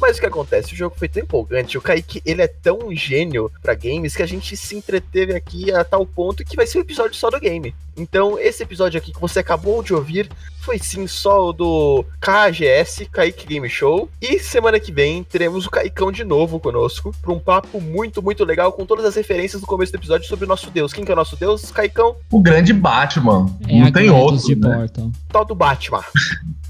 [0.00, 0.72] Mas o que acontece?
[0.72, 1.76] O jogo foi tão empolgante.
[1.76, 5.84] O Kaique, ele é tão gênio pra games que a gente se entreteve aqui a
[5.84, 7.74] tal ponto que vai ser um episódio só do game.
[7.94, 10.30] Então, esse episódio aqui que você acabou de ouvir
[10.68, 14.10] foi sim só o do KGS, Kaique Game Show.
[14.20, 18.44] E semana que vem teremos o Caicão de novo conosco pra um papo muito, muito
[18.44, 20.92] legal com todas as referências do começo do episódio sobre o nosso Deus.
[20.92, 21.72] Quem que é o nosso Deus?
[21.72, 23.46] Caicão, O grande Batman.
[23.66, 24.76] É não tem outro, de né?
[24.76, 25.10] Portal.
[25.32, 26.04] tal do Batman.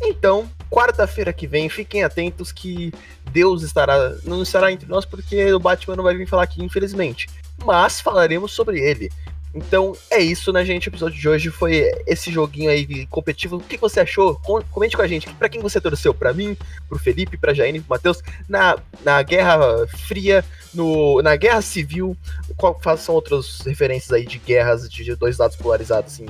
[0.01, 2.93] Então, quarta-feira que vem, fiquem atentos que
[3.33, 7.29] Deus estará não estará entre nós porque o Batman não vai vir falar aqui, infelizmente.
[7.65, 9.11] Mas falaremos sobre ele.
[9.55, 10.89] Então é isso, né, gente?
[10.89, 13.57] O episódio de hoje foi esse joguinho aí competitivo.
[13.57, 14.37] O que você achou?
[14.37, 15.29] Com- Comente com a gente.
[15.35, 16.13] Pra quem você torceu?
[16.13, 16.57] Pra mim,
[16.89, 18.23] pro Felipe, pra Jaine, pro Matheus?
[18.49, 19.59] Na, na Guerra
[20.07, 20.45] Fria,
[20.75, 22.17] no, na Guerra Civil,
[22.57, 26.27] qual são outras referências aí de guerras de dois lados polarizados, assim?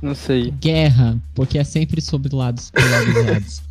[0.00, 0.50] Não sei.
[0.52, 3.62] Guerra, porque é sempre sobre lados polarizados.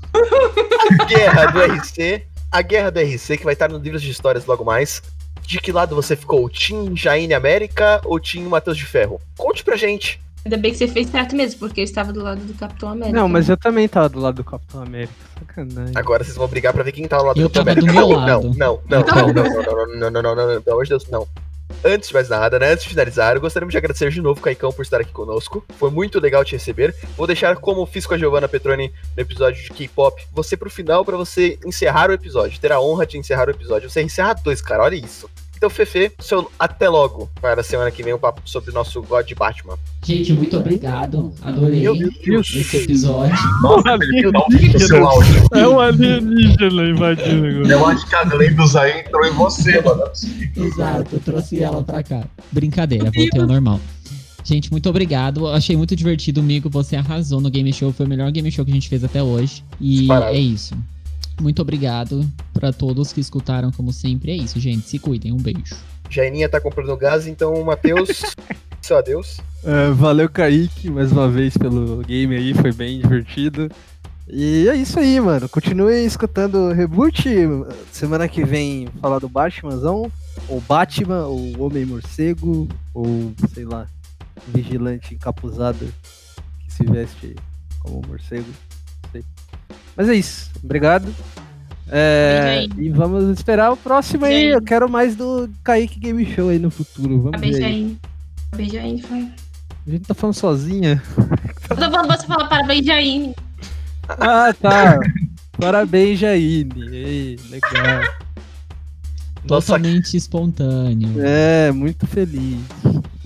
[1.08, 4.64] Guerra do RC, a Guerra do RC, que vai estar nos livros de histórias logo
[4.64, 5.02] mais.
[5.46, 6.50] De que lado você ficou?
[6.50, 9.20] Team Jaine América ou Team Matheus de Ferro?
[9.38, 10.20] Conte pra gente.
[10.44, 13.16] Ainda bem que você fez certo mesmo, porque eu estava do lado do Capitão América.
[13.16, 15.14] Não, mas eu também tava do lado do Capitão América.
[15.38, 15.94] Sacanagem.
[15.96, 17.94] Agora vocês vão brigar pra ver quem tá ao lado Eu do Capitão do América.
[17.94, 18.58] meu Não, lado.
[18.58, 21.08] Não, não, não, não, não, não, não, não, não, não, não, pelo amor de Deus,
[21.10, 21.28] não.
[21.84, 22.72] Antes de mais nada, né?
[22.72, 25.66] Antes de finalizar, gostaria de agradecer de novo, Caicão, por estar aqui conosco.
[25.78, 26.96] Foi muito legal te receber.
[27.18, 31.04] Vou deixar, como fiz com a Giovanna Petroni no episódio de K-pop, você pro final
[31.04, 32.60] pra você encerrar o episódio.
[32.60, 33.90] Ter a honra de encerrar o episódio.
[33.90, 35.30] Você encerra dois, cara, olha isso.
[35.62, 39.00] Então, Fefe, seu até logo para a semana que vem um papo sobre o nosso
[39.04, 39.78] God Batman.
[40.04, 41.32] Gente, muito obrigado.
[41.40, 42.52] Adorei Meu Deus.
[42.56, 43.36] esse episódio.
[43.62, 45.48] Nossa, Felipe, dá um seu áudio.
[45.54, 47.74] É um alienígena invadindo agora.
[47.74, 50.02] Eu acho que a Glendos aí entrou em você, mano.
[50.58, 52.24] Exato, eu trouxe ela pra cá.
[52.52, 53.80] Brincadeira, voltei ao normal.
[54.44, 55.48] Gente, muito obrigado.
[55.48, 56.72] Achei muito divertido, amigo.
[56.72, 57.94] Você arrasou no game show.
[57.94, 59.64] Foi o melhor game show que a gente fez até hoje.
[59.80, 60.36] E Disparado.
[60.36, 60.74] é isso.
[61.42, 62.24] Muito obrigado
[62.54, 64.32] pra todos que escutaram, como sempre.
[64.32, 64.88] É isso, gente.
[64.88, 65.32] Se cuidem.
[65.32, 65.76] Um beijo.
[66.10, 68.22] Jaininha tá comprando gás, então, Matheus,
[68.82, 69.38] seu adeus.
[69.64, 73.70] É, valeu, Kaique, mais uma vez pelo game aí, foi bem divertido.
[74.28, 75.50] E é isso aí, mano.
[75.50, 77.24] Continue escutando o Reboot.
[77.92, 80.12] Semana que vem falar do Batmanzão,
[80.48, 83.88] ou Batman, ou Homem Morcego, ou sei lá,
[84.48, 85.86] vigilante encapuzado
[86.66, 87.36] que se veste
[87.80, 88.48] como morcego.
[89.96, 90.50] Mas é isso.
[90.64, 91.14] Obrigado.
[91.94, 92.86] É, Beijo aí.
[92.86, 94.32] e vamos esperar o próximo aí.
[94.34, 94.54] Beijo aí.
[94.54, 97.22] Eu quero mais do Kaique Game Show aí no futuro.
[97.22, 97.48] Vamos ver.
[97.48, 97.52] aí.
[97.52, 98.00] Beijaine.
[98.52, 99.28] A Beijaine foi.
[99.88, 101.02] A gente tá falando sozinha.
[101.70, 103.36] Eu tô falando você falar parabéns, Jaine.
[104.08, 105.00] Ah, tá.
[105.60, 106.88] Parabéns, Jaine.
[106.92, 108.02] Ei, legal.
[109.44, 111.16] Nossa, Totalmente espontâneo.
[111.20, 112.60] É, muito feliz.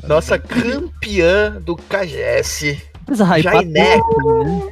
[0.07, 2.81] nossa campeã do KGS.
[3.05, 4.67] Tudo, né?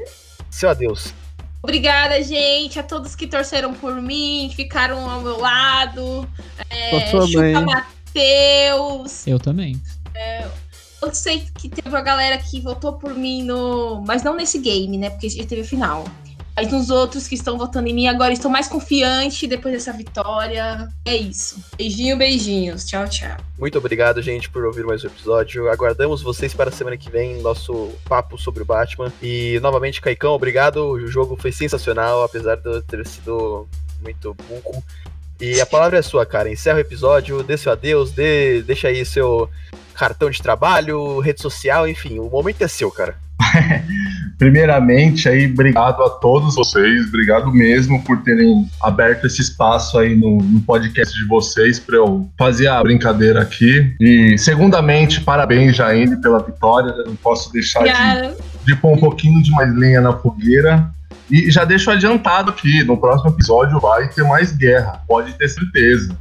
[0.49, 1.13] Seu adeus.
[1.63, 6.27] Obrigada, gente, a todos que torceram por mim, ficaram ao meu lado.
[6.69, 7.07] É.
[7.07, 9.25] Chupa Matheus.
[9.25, 9.81] Eu também.
[11.01, 14.03] Eu sei que teve a galera que votou por mim no.
[14.05, 15.09] Mas não nesse game, né?
[15.09, 16.05] Porque já teve a final.
[16.55, 20.87] Mas nos outros que estão votando em mim, agora estou mais confiante depois dessa vitória.
[21.03, 21.63] É isso.
[21.75, 22.85] Beijinho, beijinhos.
[22.85, 23.37] Tchau, tchau.
[23.57, 25.67] Muito obrigado, gente, por ouvir mais um episódio.
[25.69, 29.11] Aguardamos vocês para a semana que vem, nosso papo sobre o Batman.
[29.21, 30.85] E novamente, Caicão, obrigado.
[30.85, 33.67] O jogo foi sensacional, apesar de eu ter sido
[34.01, 34.83] muito burro.
[35.41, 36.51] E a palavra é sua, cara.
[36.51, 39.49] Encerra o episódio, dê seu adeus, dê, deixa aí seu
[39.93, 43.17] cartão de trabalho, rede social, enfim, o momento é seu, cara.
[44.43, 50.37] Primeiramente, aí, obrigado a todos vocês, obrigado mesmo por terem aberto esse espaço aí no,
[50.37, 53.95] no podcast de vocês para eu fazer a brincadeira aqui.
[54.01, 56.89] E, segundamente, parabéns, Jaine, pela vitória.
[56.89, 58.35] Eu não posso deixar de,
[58.65, 60.89] de pôr um pouquinho de mais lenha na fogueira.
[61.31, 66.17] E já deixo adiantado aqui, no próximo episódio vai ter mais guerra, pode ter certeza.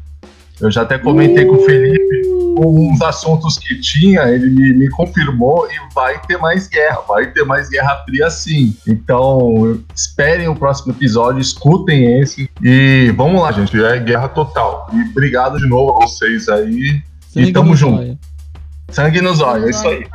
[0.60, 5.68] Eu já até comentei com o Felipe uns assuntos que tinha, ele me, me confirmou
[5.70, 8.76] e vai ter mais guerra, vai ter mais guerra fria sim.
[8.86, 14.88] Então, esperem o próximo episódio, escutem esse e vamos lá, gente, é guerra total.
[14.92, 17.00] E obrigado de novo a vocês aí.
[17.28, 17.96] Sangue tamo no junto.
[17.96, 18.18] zóio.
[18.90, 20.06] Sangue nos olhos, é isso aí.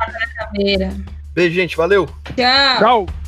[1.34, 2.06] Beijo, gente, valeu!
[2.36, 2.78] Tchau.
[2.78, 3.27] Tchau.